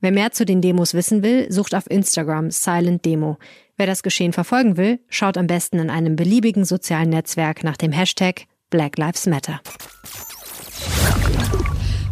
Wer 0.00 0.12
mehr 0.12 0.32
zu 0.32 0.44
den 0.44 0.60
Demos 0.60 0.92
wissen 0.92 1.22
will, 1.22 1.50
sucht 1.50 1.74
auf 1.74 1.90
Instagram 1.90 2.50
Silent 2.50 3.06
Demo. 3.06 3.38
Wer 3.76 3.86
das 3.86 4.04
Geschehen 4.04 4.32
verfolgen 4.32 4.76
will, 4.76 5.00
schaut 5.08 5.36
am 5.36 5.48
besten 5.48 5.80
in 5.80 5.90
einem 5.90 6.14
beliebigen 6.14 6.64
sozialen 6.64 7.10
Netzwerk 7.10 7.64
nach 7.64 7.76
dem 7.76 7.90
Hashtag 7.90 8.46
Black 8.70 8.96
Lives 8.98 9.26
Matter. 9.26 9.60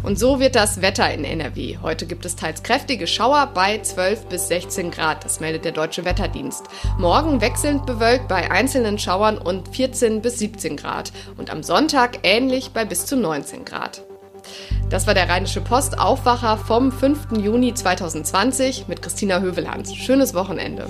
Und 0.03 0.19
so 0.19 0.41
wird 0.41 0.55
das 0.55 0.81
Wetter 0.81 1.09
in 1.13 1.23
NRW. 1.23 1.77
Heute 1.81 2.05
gibt 2.05 2.25
es 2.25 2.35
teils 2.35 2.63
kräftige 2.63 3.07
Schauer 3.07 3.49
bei 3.53 3.77
12 3.77 4.25
bis 4.25 4.49
16 4.49 4.91
Grad. 4.91 5.23
Das 5.23 5.39
meldet 5.39 5.63
der 5.63 5.71
Deutsche 5.71 6.03
Wetterdienst. 6.03 6.65
Morgen 6.97 7.39
wechselnd 7.39 7.85
bewölkt 7.85 8.27
bei 8.27 8.51
einzelnen 8.51 8.99
Schauern 8.99 9.37
und 9.37 9.69
14 9.69 10.21
bis 10.21 10.39
17 10.39 10.75
Grad. 10.75 11.13
Und 11.37 11.49
am 11.49 11.63
Sonntag 11.63 12.19
ähnlich 12.23 12.71
bei 12.71 12.83
bis 12.83 13.05
zu 13.05 13.15
19 13.15 13.63
Grad. 13.63 14.03
Das 14.89 15.07
war 15.07 15.13
der 15.13 15.29
Rheinische 15.29 15.61
Post 15.61 15.97
Aufwacher 15.97 16.57
vom 16.57 16.91
5. 16.91 17.37
Juni 17.37 17.73
2020 17.73 18.89
mit 18.89 19.01
Christina 19.01 19.39
Hövelhans. 19.39 19.95
Schönes 19.95 20.33
Wochenende. 20.33 20.89